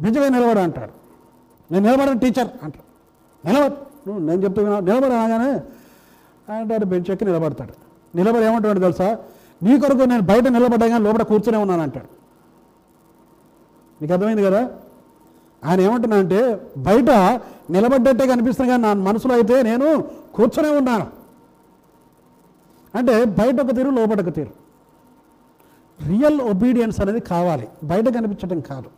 బెంచ్గా 0.00 0.28
నిలబడ 0.28 0.58
అంటాడు. 0.58 0.90
నేను 1.72 1.90
నిలబడను 1.90 2.18
టీచర్ 2.18 2.48
అంటాడు. 2.62 2.88
నిలబడు. 3.48 3.74
నువ్వు 4.08 4.26
నేను 4.26 4.42
చెప్తూ 4.42 4.62
వినా. 4.62 4.80
నిలబడి 4.80 5.14
అనగానే 5.14 5.60
అంటాడు 6.60 6.84
బెంచ్ 6.84 7.10
ఎక్కి 7.10 7.24
నిలబడతాడు. 7.24 7.72
నిలబడి 8.16 8.44
ఏమంటాడు 8.44 8.80
తెలుసా? 8.80 9.18
నీ 9.62 9.80
కొరకు 9.80 9.96
నేను 9.96 10.22
బయట 10.22 10.48
నిలబడ్డా 10.48 10.88
కానీ 10.88 11.04
లోపల 11.04 11.22
కూర్చునే 11.22 11.58
ఉన్నాను 11.58 11.82
అంటాడు. 11.82 12.06
మీకు 14.02 14.12
అర్థమైంది 14.12 14.42
కదా? 14.42 14.70
ఆయన 15.64 15.80
ఏమంటున్నా 15.80 16.16
అంటే 16.16 16.60
బయట 16.78 17.10
నిలబడ్డట్టే 17.70 18.26
కనిపిస్తుంది 18.26 18.70
కానీ 18.70 18.82
నా 18.82 18.92
మనసులో 18.92 19.34
అయితే 19.34 19.62
నేను 19.62 20.04
కూర్చొనే 20.34 20.70
ఉన్నాను. 20.76 21.17
అంటే 22.98 23.24
బయట 23.24 23.60
ఒక 23.60 23.76
తీరు 23.76 23.90
లోపల 23.90 24.28
ఒక 24.28 24.34
తీరు. 24.34 24.50
రియల్ 26.08 26.40
ఒబీడియన్స్ 26.40 27.00
అనేది 27.00 27.20
కావాలి. 27.20 27.68
బయట 27.84 28.04
కనిపించడం 28.04 28.60
కాదు. 28.60 28.90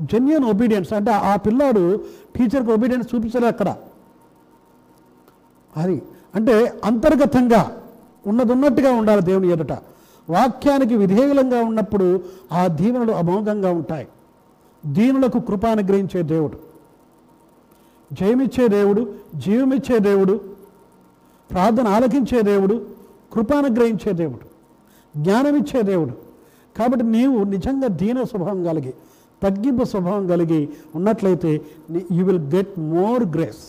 జెన్యున్ 0.00 0.44
ఒబీడియన్స్ 0.44 0.92
అంటే 0.92 1.10
ఆ 1.10 1.36
పిల్లాడు 1.36 2.04
టీచర్కి 2.36 2.72
ఒబీడియన్స్ 2.72 3.14
చూపించలే 3.14 3.46
అక్కడ. 3.46 3.76
అది 5.76 6.02
అంటే 6.34 6.80
అంతర్గతంగా 6.84 7.82
ఉన్నది 8.26 8.52
ఉన్నట్టుగా 8.52 8.92
ఉండాలి 8.92 9.22
దేవుని 9.22 9.48
ఎదుట. 9.48 9.72
వాక్యానికి 10.30 10.96
విధేయులంగా 10.96 11.64
ఉన్నప్పుడు 11.64 12.24
ఆ 12.52 12.66
దీవెనలు 12.66 13.12
అమోఘంగా 13.12 13.70
ఉంటాయి. 13.70 14.08
దీనులకు 14.86 15.38
కృప 15.38 15.66
అనుగ్రహించే 15.66 16.22
దేవుడు. 16.22 16.58
జయమిచ్చే 18.12 18.68
దేవుడు 18.68 19.14
జీవమిచ్చే 19.34 19.98
దేవుడు 19.98 20.53
ప్రార్థన 21.50 21.86
ఆలకించే 21.96 22.38
దేవుడు 22.50 22.76
కృపానుగ్రహించే 23.34 24.12
దేవుడు 24.22 24.46
జ్ఞానమిచ్చే 25.14 25.80
దేవుడు. 25.92 26.14
కాబట్టి 26.76 27.04
నీవు 27.16 27.38
నిజంగా 27.54 27.88
దీన 28.00 28.18
స్వభావం 28.30 28.60
కలిగి 28.68 28.92
తగ్గింపు 29.42 29.84
స్వభావం 29.84 30.24
కలిగి 30.32 30.60
ఉన్నట్లయితే 30.96 31.50
you 32.16 32.22
will 32.28 32.44
get 32.54 32.72
more 32.94 33.24
grace 33.36 33.64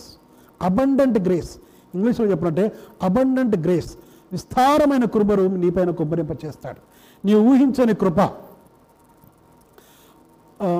abundant 0.60 1.18
grace 1.26 1.52
ఇంగ్లీష్లో 1.94 2.26
చెప్పినట్టే 2.30 2.64
అబండెంట్ 3.02 3.56
గ్రేస్ 3.66 3.90
విస్తారమైన 4.32 5.04
కృపరు 5.14 5.44
నీపైన 5.62 5.90
కుమ్మరింప 6.00 6.32
చేస్తాడు 6.44 6.80
నీ 7.24 7.34
ఊహించని 7.50 7.94
కృప. 8.02 8.20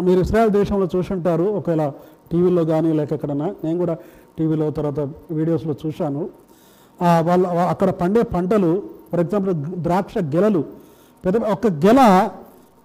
మీరు 0.07 0.21
ఇస్రాయల్ 0.25 0.53
దేశంలో 0.59 0.87
చూసుంటారు 0.95 1.47
ఒకవేళ 1.59 1.85
టీవీలో 2.31 2.63
కానీ 2.73 2.91
లేక 2.99 3.11
ఎక్కడన్నా 3.17 3.49
నేను 3.65 3.79
కూడా 3.83 3.95
టీవీలో 4.37 4.67
తర్వాత 4.79 5.01
వీడియోస్లో 5.39 5.75
చూశాను. 5.83 6.23
వాళ్ళ 7.29 7.47
అక్కడ 7.73 7.91
పండే 8.01 8.23
పంటలు 8.35 8.71
ఫర్ 9.11 9.21
ఎగ్జాంపుల్ 9.25 9.55
ద్రాక్ష 9.87 10.19
గెలలు 10.35 10.63
పెద్ద 11.25 11.37
ఒక 11.55 11.67
గెల 11.85 12.01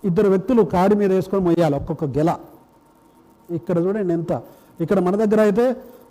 ఇద్దరు 0.10 0.28
వ్యక్తులు 0.34 0.62
కాడి 0.74 0.96
మీద 1.02 1.12
వేసుకొని 1.18 1.44
మొయ్యాలి 1.48 1.76
ఒక్కొక్క 1.80 2.06
గెల. 2.18 2.30
ఇక్కడ 3.58 3.78
చూడండి 3.86 4.14
ఎంత. 4.14 4.32
ఇక్కడ 4.84 5.00
మన 5.08 5.16
దగ్గర 5.24 5.40
అయితే 5.48 5.66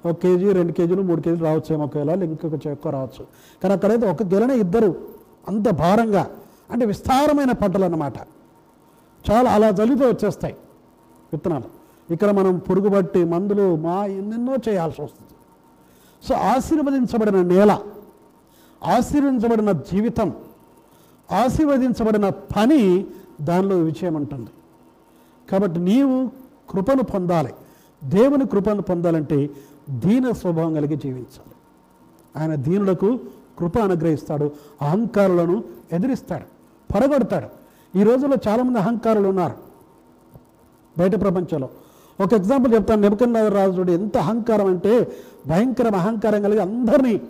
ఒక 0.05 0.15
కేజీ 0.23 0.53
రెండు 0.59 0.73
కేజీలు 0.77 1.03
మూడు 1.09 1.21
కేజీలు 1.25 1.45
రావచ్చు 1.49 1.71
ఏమో 1.75 1.85
ఒకవేళ 1.89 2.11
ఇంకొక 2.27 2.55
ఎక్కువ 2.75 2.91
రావచ్చు. 2.97 3.23
కానీ 3.63 3.73
అక్కడైతే 3.77 4.07
ఒక 4.13 4.23
గెలనే 4.33 4.55
ఇద్దరు 4.65 4.91
అంత 5.51 5.69
భారంగా 5.83 6.25
అంటే 6.73 6.85
విస్తారమైన 6.93 7.53
పంటలు 7.63 7.85
అన్నమాట. 7.89 8.19
చాలా 9.29 9.49
అలా 9.57 9.69
జల్లితో 9.71 10.07
వచ్చేస్తాయి 10.13 10.57
విత్తనాలు. 11.33 11.69
ఇక్కడ 12.15 12.31
మనం 12.39 12.53
పురుగుబట్టి 12.69 13.21
మందులు 13.33 13.67
మా 13.87 13.97
ఎన్నెన్నో 14.21 14.55
చేయాల్సి 14.69 15.01
వస్తుంది. 15.03 15.33
సో 16.29 16.35
ఆశీర్వదించబడిన 16.35 17.43
నేల 17.43 17.79
ఆశీర్వదించబడిన 18.85 19.73
జీవితం 19.73 20.35
ఆశీర్వదించబడిన 21.33 22.29
పని 22.29 23.07
దానిలో 23.41 23.77
విజయం 23.79 24.15
ఉంటుంది 24.15 24.51
కాబట్టి 25.51 25.81
నీవు 25.81 26.31
కృపను 26.71 27.03
పొందాలి. 27.03 27.55
దేవుని 28.05 28.47
కృపను 28.47 28.83
పొందాలంటే 28.83 29.51
దీన 29.91 30.31
స్వభావం 30.31 30.75
కలిగి 30.75 30.97
జీవించాలి. 30.97 31.55
ఆయన 32.37 32.55
దీనులకు 32.55 33.21
కృప 33.59 33.79
అనుగ్రహిస్తాడు 33.79 34.51
అహంకారులను 34.83 35.65
ఎదిరిస్తాడు 35.93 36.47
పడగొడతాడు. 36.93 37.49
ఈ 37.99 38.03
రోజుల్లో 38.03 38.37
చాలామంది 38.49 38.79
అహంకారులు 38.79 39.29
ఉన్నారు 39.29 39.57
బయట 40.99 41.21
ప్రపంచంలో. 41.21 41.69
ఒక 42.21 42.33
ఎగ్జాంపుల్ 42.35 42.75
చెప్తాను. 42.75 43.01
నెబుకన్న 43.03 43.49
రాజుడు 43.49 43.93
ఎంత 43.93 44.17
అహంకారం 44.17 44.67
అంటే 44.67 45.13
భయంకరం 45.47 45.95
అహంకారం 45.95 46.43
కలిగి 46.43 46.61
అందరినీ 46.61 47.21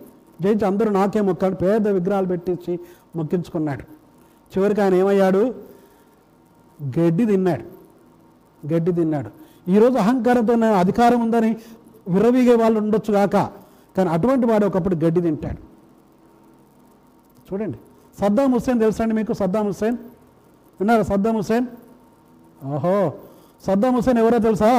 జయించి 0.43 0.67
అందరూ 0.67 0.91
నాకే 0.91 1.21
మొక్కాడు 1.21 1.55
పేద 1.55 1.89
విగ్రహాలు 1.89 2.27
పెట్టించి 2.27 2.81
మొక్కించుకున్నాడు. 3.17 3.83
చివరికి 4.59 4.81
ఆయన 4.81 4.95
ఏమయ్యాడు? 4.95 5.55
గడ్డి 6.99 7.27
తిన్నాడు. 7.27 7.65
గడ్డి 8.75 8.93
తిన్నాడు. 8.93 9.31
ఈరోజు 9.71 9.95
అహంకారంతో 9.95 10.55
నా 10.55 10.69
అధికారం 10.69 11.21
ఉందని 11.21 11.57
విరవీగే 12.09 12.55
వాళ్ళు 12.55 12.81
ఉండొచ్చు 12.81 13.13
కాక 13.15 13.37
కానీ 13.97 14.11
అటువంటి 14.11 14.47
వాడు 14.47 14.67
ఒకప్పుడు 14.67 14.95
గడ్డి 14.95 15.21
తింటాడు. 15.21 15.71
చూడండి. 17.53 17.79
సద్దాం 18.21 18.53
హుస్సేన్ 18.53 18.81
తెలుసా 18.81 19.05
అండి 19.05 19.15
మీకు? 19.15 19.33
సద్దాం 19.33 19.67
హుస్సేన్? 19.67 19.97
విన్నారా 20.81 21.03
సద్దాం 21.03 21.37
హుస్సేన్? 21.37 21.67
ఓహో! 22.67 23.13
సద్దాం 23.67 23.93
హుసేన్ 23.97 24.19
ఎవరో 24.23 24.39
తెలుసా? 24.47 24.71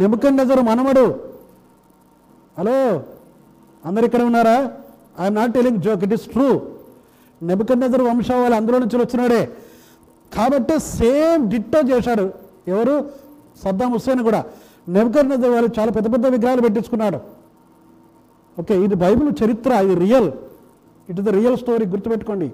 నెముకన్ 0.00 0.36
నజరు 0.40 0.62
మనమడు. 0.70 1.04
హలో? 2.58 2.76
అందరు 3.88 4.04
ఇక్కడ 4.08 4.22
ఉన్నారా? 4.28 4.56
I'm 5.22 5.36
not 5.40 5.52
telling 5.54 5.80
joke 5.86 6.04
it 6.06 6.14
is 6.16 6.26
true 6.34 6.48
Nebuchadnezzar 7.84 8.04
వంశావళి 8.10 8.54
అందులో 8.58 8.78
నుంచి 8.82 8.96
వచ్చినాడే. 9.02 9.42
కాబట్టి 10.36 10.76
సేమ్ 10.78 11.42
డిట్టో 11.52 11.80
చేశాడు. 11.90 12.26
ఎవరు? 12.74 12.94
సద్దాం 13.64 13.90
హుస్సేన్ 13.94 14.22
కూడా. 14.28 14.40
నెబ్కర్ 14.94 15.26
వాళ్ళు 15.56 15.70
చాలా 15.78 15.90
పెద్ద 15.96 16.06
పెద్ద 16.14 16.26
విగ్రహాలు 16.34 16.62
పెట్టించుకున్నాడు. 16.66 17.18
ఓకే 18.60 18.74
ఇది 18.84 18.96
బైబిల్ 19.04 19.30
చరిత్ర 19.42 19.72
ఇది 19.84 19.94
real 20.04 20.28
it 21.08 21.18
is 21.20 21.26
the 21.28 21.32
real 21.38 21.56
story 21.62 21.86
గుర్తుపెట్టుకోండి. 21.94 22.48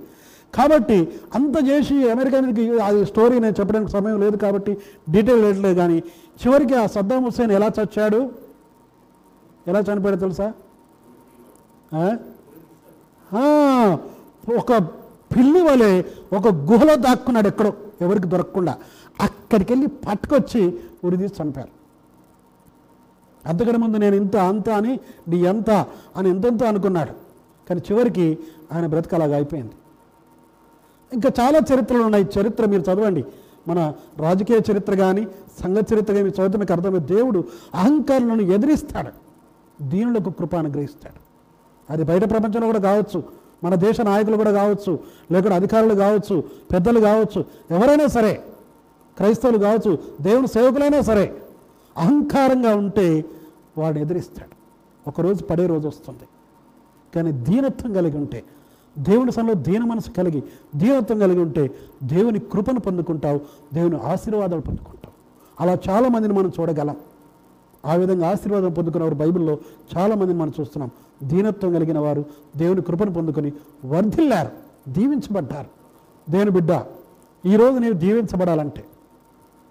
కాబట్టి 0.56 0.98
అంత 1.34 1.56
చేసి 1.68 1.96
అమెరికన్కి 2.10 2.64
అది 2.86 3.00
స్టోరీ 3.10 3.36
నేను 3.44 3.54
చెప్పడానికి 3.60 3.92
సమయం 3.92 4.16
లేదు 4.20 4.36
కాబట్టి 4.44 4.72
డీటెయిల్ 5.10 5.42
వేయట్లేదు 5.44 5.78
కానీ 5.78 5.98
చివరికి 6.42 6.74
ఆ 6.74 6.86
సద్దాం 6.94 7.24
హుస్సేన్ 7.24 7.52
ఎలా 7.58 7.68
చచ్చాడు? 7.78 8.20
ఎలా 9.68 9.80
చనిపోయాడు 9.88 10.20
తెలుసా? 10.24 10.48
ఒక 14.58 14.72
పిల్లి 15.36 15.60
వలె 15.62 15.92
ఒక 16.36 16.48
గుహలో 16.70 16.94
దాక్కున్నాడు 17.06 17.48
ఎక్కడో 17.48 17.72
ఎవరికి 18.00 18.26
దొరకకుండా. 18.32 18.74
అక్కడికి 19.20 19.70
వెళ్ళి 19.72 19.88
పట్టుకొచ్చి 20.06 20.62
ఉరిదీసి 21.04 21.34
చంపారు. 21.42 21.72
అంతకంటే 23.48 23.78
ముందు 23.82 23.96
నేను 23.96 24.14
ఇంత 24.14 24.36
అంత 24.50 24.68
అని 24.78 24.92
నీ 25.28 25.38
ఎంత 25.52 25.70
అని 26.16 26.28
ఎంతెంత 26.30 26.62
అనుకున్నాడు. 26.70 27.12
కానీ 27.68 27.80
చివరికి 27.90 28.26
ఆయన 28.72 28.86
బ్రతుకు 28.92 29.14
అలాగా 29.14 29.34
అయిపోయింది. 29.36 29.74
ఇంకా 31.12 31.30
చాలా 31.40 31.58
చరిత్రలు 31.58 32.02
ఉన్నాయి. 32.02 32.28
చరిత్ర 32.40 32.64
మీరు 32.64 32.82
చదవండి. 32.82 33.24
మన 33.68 33.92
రాజకీయ 34.18 34.60
చరిత్ర 34.72 34.94
కానీ 34.94 35.26
సంఘ 35.60 35.76
చరిత్ర 35.76 36.14
కానీ 36.14 36.28
చదివితే 36.28 36.58
మీకు 36.58 36.72
అర్థమయ్యే 36.72 37.14
దేవుడు 37.16 37.44
అహంకారులను 37.74 38.42
ఎదిరిస్తాడు. 38.42 39.10
దీనులకు 39.82 40.30
కృప 40.30 40.56
అనుగ్రహిస్తాడు. 40.56 41.20
అది 41.92 42.04
బయట 42.04 42.30
ప్రపంచంలో 42.30 42.66
కూడా 42.66 42.78
కావచ్చు. 42.78 43.24
మన 43.64 43.74
దేశ 43.74 44.00
నాయకులు 44.00 44.36
కూడా 44.36 44.50
కావచ్చు. 44.50 44.98
లేకుంటే 45.32 45.54
అధికారులు 45.54 45.94
కావచ్చు. 45.94 46.44
పెద్దలు 46.72 47.00
కావచ్చు. 47.00 47.44
ఎవరైనా 47.70 48.06
సరే 48.06 48.42
క్రైస్తవులు 49.16 49.58
కావచ్చు 49.58 49.98
దేవుని 50.20 50.46
సేవకులైనా 50.46 51.00
సరే 51.00 51.36
అహంకారంగా 51.96 52.76
ఉంటే 52.76 53.24
వాడిని 53.78 54.02
ఎదిరిస్తాడు. 54.02 54.50
ఒకరోజు 55.08 55.42
పడే 55.42 55.66
రోజు 55.66 55.88
వస్తుంది. 55.88 56.28
కానీ 57.14 57.32
దీనత్వం 57.32 57.92
కలిగి 57.92 58.16
ఉంటే 58.16 58.44
దేవుని 59.00 59.32
సన్నిలో 59.32 59.54
దీన 59.54 59.84
మనసు 59.84 60.10
కలిగి 60.10 60.42
దీనత్వం 60.76 61.18
కలిగి 61.18 61.40
ఉంటే 61.40 61.70
దేవుని 62.02 62.38
కృపను 62.38 62.80
పొందుకుంటావు 62.80 63.40
దేవుని 63.74 63.96
ఆశీర్వాదాలు 63.96 64.60
పొందుకుంటావు. 64.60 65.14
అలా 65.60 65.78
చాలామందిని 65.88 66.34
మనం 66.34 66.52
చూడగలం. 66.60 66.96
ఆ 67.86 67.94
విధంగా 67.94 68.30
ఆశీర్వాదం 68.30 68.72
పొందుకున్నవారు 68.72 69.14
బైబిల్లో 69.14 69.58
చాలామందిని 69.96 70.38
మనం 70.38 70.52
చూస్తున్నాం. 70.60 70.90
దీనత్వం 71.22 71.72
కలిగిన 71.72 71.98
వారు 71.98 72.24
దేవుని 72.56 72.82
కృపను 72.82 73.12
పొందుకొని 73.12 73.52
వర్ధిల్లారు 73.84 74.50
దీవించబడ్డారు. 74.92 75.66
దేవుని 76.30 76.50
బిడ్డ 76.50 76.70
ఈరోజు 77.46 77.78
నేను 77.78 77.92
దీవించబడాలంటే 77.92 78.84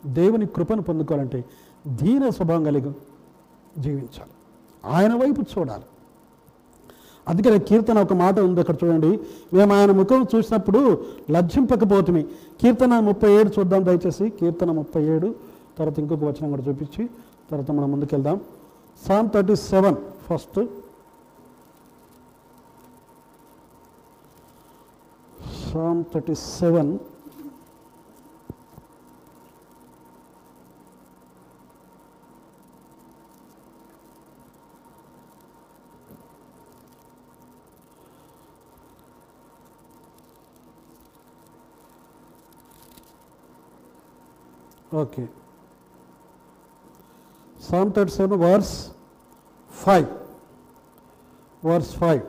దేవుని 0.06 0.46
కృపను 0.46 0.82
పొందుకోవాలంటే 0.82 1.46
దీన 1.88 2.30
స్వభావం 2.30 2.64
కలిగి 2.64 2.92
జీవించాలి. 3.82 4.32
ఆయన 4.86 5.14
వైపు 5.14 5.42
చూడాలి. 5.42 5.84
అందుకనే 7.30 7.58
కీర్తన 7.70 7.98
ఒక 8.06 8.14
మాట 8.22 8.36
ఉంది 8.48 8.60
అక్కడ 8.64 8.76
చూడండి. 8.84 9.12
మేము 9.56 9.72
ఆయన 9.78 9.92
ముఖం 10.00 10.22
చూసినప్పుడు 10.36 10.82
లజ్జింపకపోతుంది 11.32 12.24
కీర్తన 12.62 13.00
ముప్పై 13.10 13.30
ఏడు 13.40 13.50
చూద్దాం 13.58 13.86
దయచేసి. 13.86 14.26
కీర్తన 14.40 14.72
ముప్పై 14.80 15.04
ఏడు. 15.16 15.30
తర్వాత 15.78 16.00
ఇంకొక 16.00 16.24
వచనం 16.30 16.50
కూడా 16.54 16.64
చూపించి 16.70 17.04
తర్వాత 17.50 17.72
మనం 17.78 17.90
ముందుకెళ్దాం. 17.92 18.38
Psalm 19.08 19.30
thirty 19.36 19.56
seven 19.56 19.98
first 20.28 20.60
psalm 25.70 26.04
thirty 26.14 26.36
seven 26.36 26.92
okay 44.94 45.30
psalm 47.70 47.92
thirty 47.92 48.12
seven 48.12 48.42
verse 48.42 48.88
five 49.72 50.06
verse 51.68 51.90
five 51.90 52.22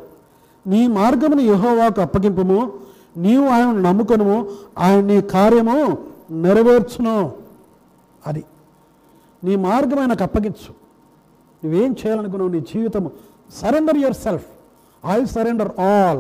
నీ 0.69 0.87
మార్గమును 0.87 1.41
యహోవాకు 1.41 2.01
అప్పగింపుము 2.01 2.73
నీవు 3.17 3.47
ఆయన 3.49 3.73
నమ్ముకొనుము 3.73 4.51
ఆయన 4.79 5.01
నీ 5.01 5.21
కార్యము 5.23 5.99
నెరవేర్చును. 6.31 7.33
అది. 8.27 8.45
నీ 9.45 9.57
మార్గం 9.57 9.99
ఆయనకు 9.99 10.23
అప్పగించు. 10.23 10.73
నువ్వేం 11.65 11.93
చేయాలనుకున్నావు? 11.93 12.51
నీ 12.51 12.61
జీవితము. 12.61 13.11
Surrender 13.55 13.99
yourself 14.15 14.47
I 15.07 15.25
surrender 15.25 15.81
all 15.81 16.19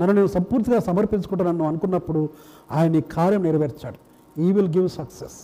నన్ను 0.00 0.12
నేను 0.12 0.26
సంపూర్తిగా 0.26 0.78
సమర్పించుకుంటాను 0.78 1.64
అనుకున్నప్పుడు 1.68 2.28
ఆయన 2.70 2.90
నీ 2.90 3.00
కార్యం 3.00 3.42
నెరవేర్చాడు. 3.42 4.11
He 4.36 4.50
will 4.56 4.72
give 4.76 4.88
success 4.98 5.38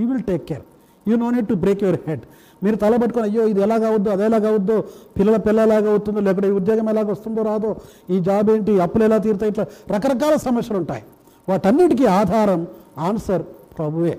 he 0.00 0.04
will 0.10 0.24
take 0.30 0.44
care 0.50 0.64
you 1.06 1.16
no 1.24 1.28
need 1.36 1.48
to 1.52 1.56
break 1.64 1.82
your 1.86 2.00
head 2.08 2.24
మీరు 2.64 2.76
తల 2.82 2.94
పట్టుకొని 3.02 3.24
అయ్యో 3.28 3.42
ఇది 3.52 3.60
ఎలా 3.66 3.76
కావద్దు 3.84 4.10
అది 4.14 4.22
ఎలా 4.28 4.38
కావద్దు 4.44 4.76
పిల్లల 5.16 5.36
పిల్ల 5.46 5.58
ఎలాగ 5.66 5.84
అవుతుందో 5.92 6.20
లేకపోతే 6.26 6.48
ఈ 6.52 6.54
ఉద్యోగం 6.60 6.86
ఎలాగ 6.92 7.06
వస్తుందో 7.14 7.42
రాదో 7.48 7.70
ఈ 8.14 8.18
జాబ్ 8.28 8.50
ఏంటి 8.54 8.72
అప్పులు 8.84 9.04
ఎలా 9.08 9.18
తీరుతాయి 9.26 9.50
ఇట్లా 9.52 9.64
రకరకాల 9.94 10.36
సమస్యలు 10.46 10.78
ఉంటాయి. 10.82 11.02
వాటన్నిటికీ 11.48 12.04
ఆధారం 12.18 12.60
ఆన్సర్ 13.08 13.42
ప్రభువే. 13.76 14.14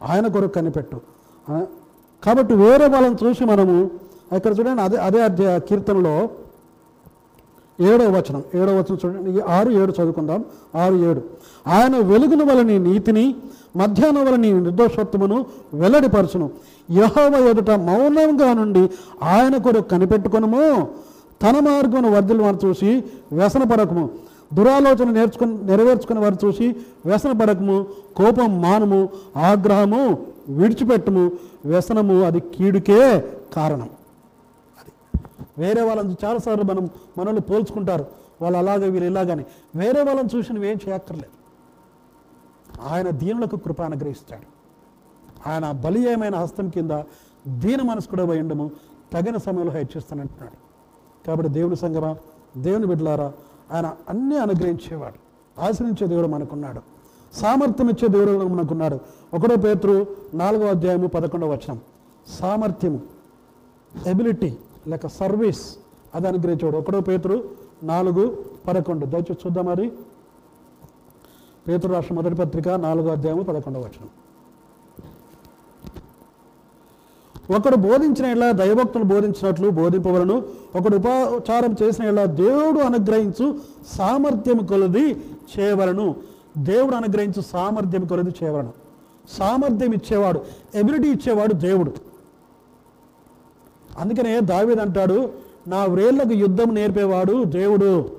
ఆయన 0.00 0.26
కొరకు 0.34 0.54
కనిపెట్టు. 0.58 0.98
కాబట్టి 2.22 2.54
వేరే 2.62 2.86
వాళ్ళని 2.94 3.18
చూసి 3.22 3.44
మనము 3.52 3.76
ఇక్కడ 4.36 4.52
చూడండి 4.58 4.82
అదే 4.82 4.98
అదే 5.06 5.46
కీర్తనలో 5.68 6.14
ఏడవ 7.80 8.08
వచనం 8.08 8.42
ఏడవ 8.54 8.78
వచనం 8.78 8.98
చూడండి. 9.06 9.30
ఈ 9.30 9.40
ఆరు 9.48 9.70
ఏడు 9.70 9.92
చదువుకుందాం. 9.92 10.44
ఆరు 10.76 10.94
ఏడు. 10.94 11.22
ఆయన 11.66 11.96
వెలుగున 11.96 12.42
వలని 12.42 12.78
నీతిని 12.78 13.34
మధ్యాహ్నం 13.76 14.26
వలని 14.26 14.52
నిర్దోషత్వమును 14.52 15.46
వెల్లడిపరచును. 15.74 16.50
యహోవ 16.90 17.48
ఎదుట 17.48 17.70
మౌనంగా 17.70 18.52
నుండి 18.52 18.90
ఆయన 19.22 19.56
కొరకు 19.56 19.88
కనిపెట్టుకునము. 19.88 20.88
తన 21.42 21.60
మార్గమును 21.60 22.10
వర్ధులు 22.10 22.42
వారు 22.42 22.58
చూసి 22.66 23.04
వ్యసనపడకము. 23.32 24.10
దురాలోచన 24.54 25.10
నేర్చుకుని 25.10 25.58
నెరవేర్చుకున్న 25.64 26.20
వారు 26.20 26.36
చూసి 26.44 26.76
వ్యసనపడకము. 27.06 27.86
కోపం 28.16 28.62
మానము. 28.62 29.08
ఆగ్రహము 29.36 30.18
విడిచిపెట్టము. 30.48 31.32
వ్యసనము 31.64 32.20
అది 32.22 32.40
కీడుకే 32.40 33.24
కారణం. 33.56 33.88
వేరే 35.58 35.82
వాళ్ళని 35.82 36.16
చాలాసార్లు 36.24 36.64
మనం 36.64 36.90
మనల్ని 37.18 37.40
పోల్చుకుంటారు. 37.40 38.06
వాళ్ళు 38.42 38.58
అలాగే 38.58 38.88
వీళ్ళు 38.88 39.10
ఇలాగని. 39.10 39.44
వేరే 39.76 40.02
వాళ్ళని 40.02 40.28
చూసి 40.36 40.52
నువ్వేం 40.52 40.78
చేయక్కర్లేదు. 40.88 41.44
ఆయన 42.82 43.10
దీనులకు 43.10 43.56
కృప 43.56 43.82
అనుగ్రహిస్తాడు. 43.82 44.54
ఆయన 45.48 45.70
బలీయమైన 45.70 46.34
హస్తం 46.34 46.68
కింద 46.68 46.90
దీన 47.48 47.82
మనసు 47.82 48.08
కూడా 48.08 48.24
ఉండము. 48.24 48.70
తగిన 49.12 49.36
సమయంలో 49.36 49.72
హెచ్చిస్తానంటున్నాడు. 49.72 50.64
కాబట్టి 51.26 51.52
దేవుని 51.52 51.76
సంగమా 51.76 52.16
దేవుని 52.56 52.86
బిడ్డలారా 52.86 53.32
ఆయన 53.72 53.96
అన్నీ 54.08 54.36
అనుగ్రహించేవాడు. 54.36 55.14
ఆశ్రయించే 55.60 56.06
దేవుడు 56.06 56.26
మనకున్నాడు. 56.26 56.80
సామర్థ్యం 57.32 57.88
ఇచ్చే 57.88 58.08
దేవుడు 58.08 58.46
మనకున్నాడు. 58.46 59.00
ఒకటో 59.34 59.56
పేతురు 59.56 60.06
నాలుగో 60.34 60.66
అధ్యాయము 60.66 61.06
పదకొండవ 61.06 61.52
వచనం. 61.52 61.80
సామర్థ్యము 62.28 63.00
ఎబిలిటీ 64.06 64.58
లేక 64.86 65.06
సర్వీస్ 65.06 65.76
అది 66.14 66.28
అనుగ్రహించాడు 66.28 66.76
ఒకటో 66.76 67.00
పేతురు 67.00 67.44
నాలుగు 67.82 68.44
పదకొండు. 68.68 69.06
దయచేసి 69.06 69.38
చూద్దాం 69.46 69.64
మరి. 69.64 69.92
పేతురు 71.68 71.92
రాష్ట్ర 71.92 72.14
మొదటి 72.14 72.34
పత్రిక 72.34 72.68
నాలుగో 72.68 73.12
అధ్యాయము 73.12 73.42
పదకొండవ 73.42 73.80
వచనం. 73.80 74.08
ఒకడు 77.56 77.76
బోధించిన 77.76 78.24
ఇలా 78.24 78.52
దైవభక్తులు 78.52 79.04
బోధించినట్లు 79.04 79.70
బోధింపవలను 79.70 80.42
ఒకడు 80.80 80.96
ఉపచారం 80.96 81.76
చేసిన 81.82 82.04
ఇలా 82.04 82.24
దేవుడు 82.24 82.80
అనుగ్రహించు 82.80 83.60
సామర్థ్యం 83.92 84.66
కొలది 84.66 85.24
చేయవలను. 85.58 86.14
దేవుడు 86.58 86.94
అనుగ్రహించు 86.94 87.40
సామర్థ్యం 87.40 88.06
కొలది 88.06 88.30
చేయవలను. 88.42 88.72
సామర్థ్యం 89.30 89.92
ఇచ్చేవాడు 89.92 90.40
ఎబిలిటీ 90.74 91.08
ఇచ్చేవాడు 91.08 91.52
దేవుడు. 91.52 92.13
అందుకనే 93.98 94.40
దావీద్ 94.40 94.80
అంటాడు 94.80 95.32
నా 95.68 95.84
వ్రేళ్ళకు 95.84 96.32
యుద్ధం 96.32 96.74
నేర్పేవాడు 96.74 97.44
దేవుడు. 97.44 98.16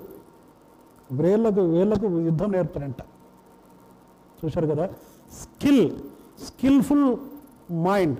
వ్రేళ్ళకు 1.12 1.62
వేళ్ళకు 1.62 2.20
యుద్ధం 2.22 2.52
నేర్పుతాడంట 2.52 3.02
చూశారు 4.46 4.68
కదా? 4.68 4.90
Skill 5.42 5.92
skillful 6.46 7.18
mind 7.74 8.20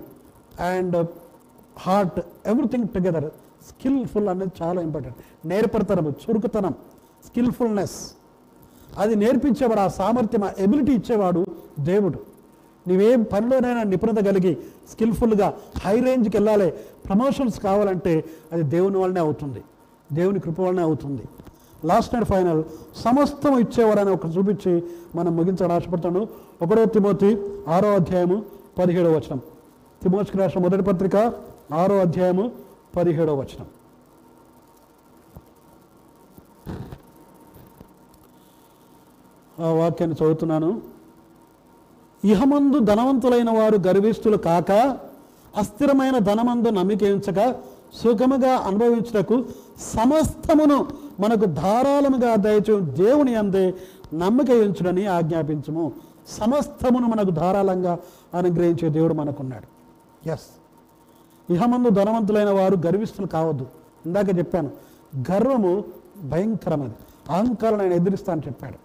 and 0.62 1.08
heart 1.80 2.20
everything 2.46 2.86
together. 2.86 3.26
Skillful 3.70 4.28
అనేది 4.28 4.64
చాలా 4.64 4.82
ఇంపార్టెంట్. 4.82 5.48
నేర్పడతనం 5.48 6.10
చురుకుతనం 6.10 6.72
స్కిల్ఫుల్నెస్. 7.26 8.14
అది 8.98 9.16
నేర్పించేవాడు 9.16 9.80
ఆ 9.80 9.88
సామర్థ్యం 9.88 10.44
ఆ 10.44 10.50
ఎబిలిటీ 10.60 10.92
ఇచ్చేవాడు 10.92 11.46
దేవుడు. 11.80 12.35
నీవేం 12.88 13.24
పనిలోనైనా 13.24 13.84
నిపుణత 13.84 14.26
కలిగి 14.26 14.58
స్కిల్ఫుల్గా 14.92 15.54
హై 15.80 16.00
రేంజ్కి 16.00 16.38
వెళ్ళాలి 16.38 16.72
ప్రమోషన్స్ 17.08 17.60
కావాలంటే 17.60 18.26
అది 18.52 18.64
దేవుని 18.64 18.98
వల్లనే 18.98 19.20
అవుతుంది. 19.20 19.64
దేవుని 20.14 20.40
కృప 20.40 20.62
వల్లనే 20.62 20.82
అవుతుంది. 20.82 21.24
లాస్ట్ 21.86 22.16
అండ్ 22.16 22.28
ఫైనల్ 22.28 22.64
సమస్తం 22.96 23.60
ఇచ్చేవారని 23.60 24.10
ఒక 24.10 24.26
చూపించి 24.38 24.84
మనం 25.16 25.36
ముగించాలని 25.38 25.74
ఆశపడతాను 25.74 26.28
ఒకటో 26.62 26.86
తిమోతి 26.86 27.32
ఆరో 27.68 27.94
అధ్యాయము 27.94 28.46
పదిహేడవ 28.78 29.12
వచనం. 29.12 29.42
తిమోతికి 30.04 30.38
రాష్ట్ర 30.38 30.60
మొదటి 30.60 30.84
పత్రిక 30.84 31.16
ఆరో 31.74 32.00
అధ్యాయము 32.00 32.52
పదిహేడవ 32.96 33.40
వచనం. 33.40 33.68
ఆ 39.60 39.70
వాక్యాన్ని 39.70 40.18
చదువుతున్నాను. 40.24 40.95
ఇహమందు 42.26 42.80
ధనవంతులైన 42.80 43.50
వారు 43.50 43.78
గర్విష్ఠులు 43.88 44.38
కాక 44.38 44.72
అస్థిరమైన 45.58 46.18
ధనమందు 46.18 46.70
నమ్మిక 46.70 47.04
ఉంచక 47.04 47.40
సుఖముగా 47.94 48.54
అనుభవించుటకు 48.58 49.46
సమస్తమును 49.80 50.88
మనకు 51.20 51.46
ధారాళముగా 51.46 52.36
దయచు 52.36 52.80
దేవుని 52.80 53.36
అందే 53.36 53.74
నమ్మిక 54.14 54.52
ఉంచుడని 54.52 55.06
ఆజ్ఞాపించము. 55.06 55.92
సమస్తమును 56.28 57.08
మనకు 57.08 57.32
ధారాళంగా 57.32 58.00
అనుగ్రహించే 58.34 58.90
దేవుడు 58.90 59.14
మనకున్నాడు. 59.14 59.68
ఎస్ 60.30 60.50
ఇహమందు 61.54 61.90
ధనవంతులైన 61.90 62.50
వారు 62.50 62.78
గర్విష్ఠులు 62.86 63.28
కావద్దు. 63.28 63.66
ఇందాక 64.06 64.38
చెప్పాను 64.38 64.70
గర్వము 65.32 65.84
భయంకరమైనది 66.24 66.96
అహంకారం 67.30 67.82
ఆయన 67.82 67.94
ఎదిరిస్తా 67.94 68.34
అని 68.34 68.42
చెప్పాడు. 68.48 68.78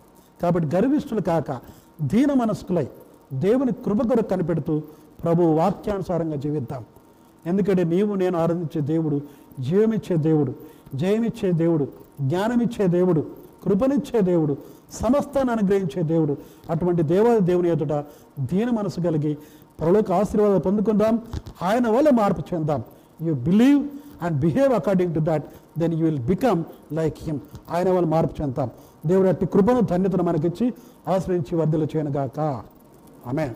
కాబట్టి 0.42 0.76
గర్విష్ఠులు 0.76 1.20
కాక 1.20 1.60
దీన 2.02 2.32
మనస్కులై 2.32 2.88
దేవుని 3.32 3.72
కృప 3.72 4.02
కొరకు 4.02 4.28
కనిపెడుతూ 4.28 4.82
ప్రభు 5.24 5.42
వాక్యానుసారంగా 5.42 6.36
జీవిద్దాం. 6.36 6.84
ఎందుకంటే 7.46 7.84
నీవు 7.84 8.14
నేను 8.14 8.38
ఆరాధించే 8.38 8.80
దేవుడు 8.80 9.20
జీవమిచ్చే 9.60 10.16
దేవుడు 10.16 10.54
జయమిచ్చే 10.94 11.52
దేవుడు 11.52 11.88
జ్ఞానమిచ్చే 12.20 12.86
దేవుడు 12.86 13.26
కృపనిచ్చే 13.64 14.20
దేవుడు 14.20 14.56
సమస్తాన్ని 14.92 15.52
అనుగ్రహించే 15.52 16.02
దేవుడు 16.02 16.36
అటువంటి 16.70 17.02
దేవాది 17.02 17.40
దేవుని 17.40 17.70
ఎదుట 17.70 17.92
దీన 18.40 18.70
మనసు 18.70 19.00
కలిగి 19.00 19.38
పరలోక 19.80 20.12
ఆశీర్వాదాలు 20.12 20.58
పొందుకుందాం. 20.58 21.20
ఆయన 21.62 21.88
వల్ల 21.88 22.10
మార్పు 22.10 22.54
చెందాం. 22.54 22.82
You 23.22 23.34
believe 23.34 23.88
and 24.22 24.40
behave 24.40 24.72
according 24.72 25.14
to 25.14 25.20
that 25.22 25.44
then 25.78 25.94
you 25.94 26.04
will 26.04 26.18
become 26.18 26.64
like 26.92 27.14
him 27.20 27.40
ఆయన 27.70 27.90
వల్ల 27.90 28.06
మార్పు 28.06 28.42
చెందాం 28.42 28.70
దేవుడు 29.06 29.28
అట్టి 29.28 29.46
కృపను 29.46 29.80
ధన్యతను 29.80 30.22
మనకిచ్చి 30.22 30.74
ఆశ్రయించి 31.08 31.56
వర్ధలు 31.56 31.84
చేయనుగాక. 31.96 32.62
ఆమె 33.26 33.46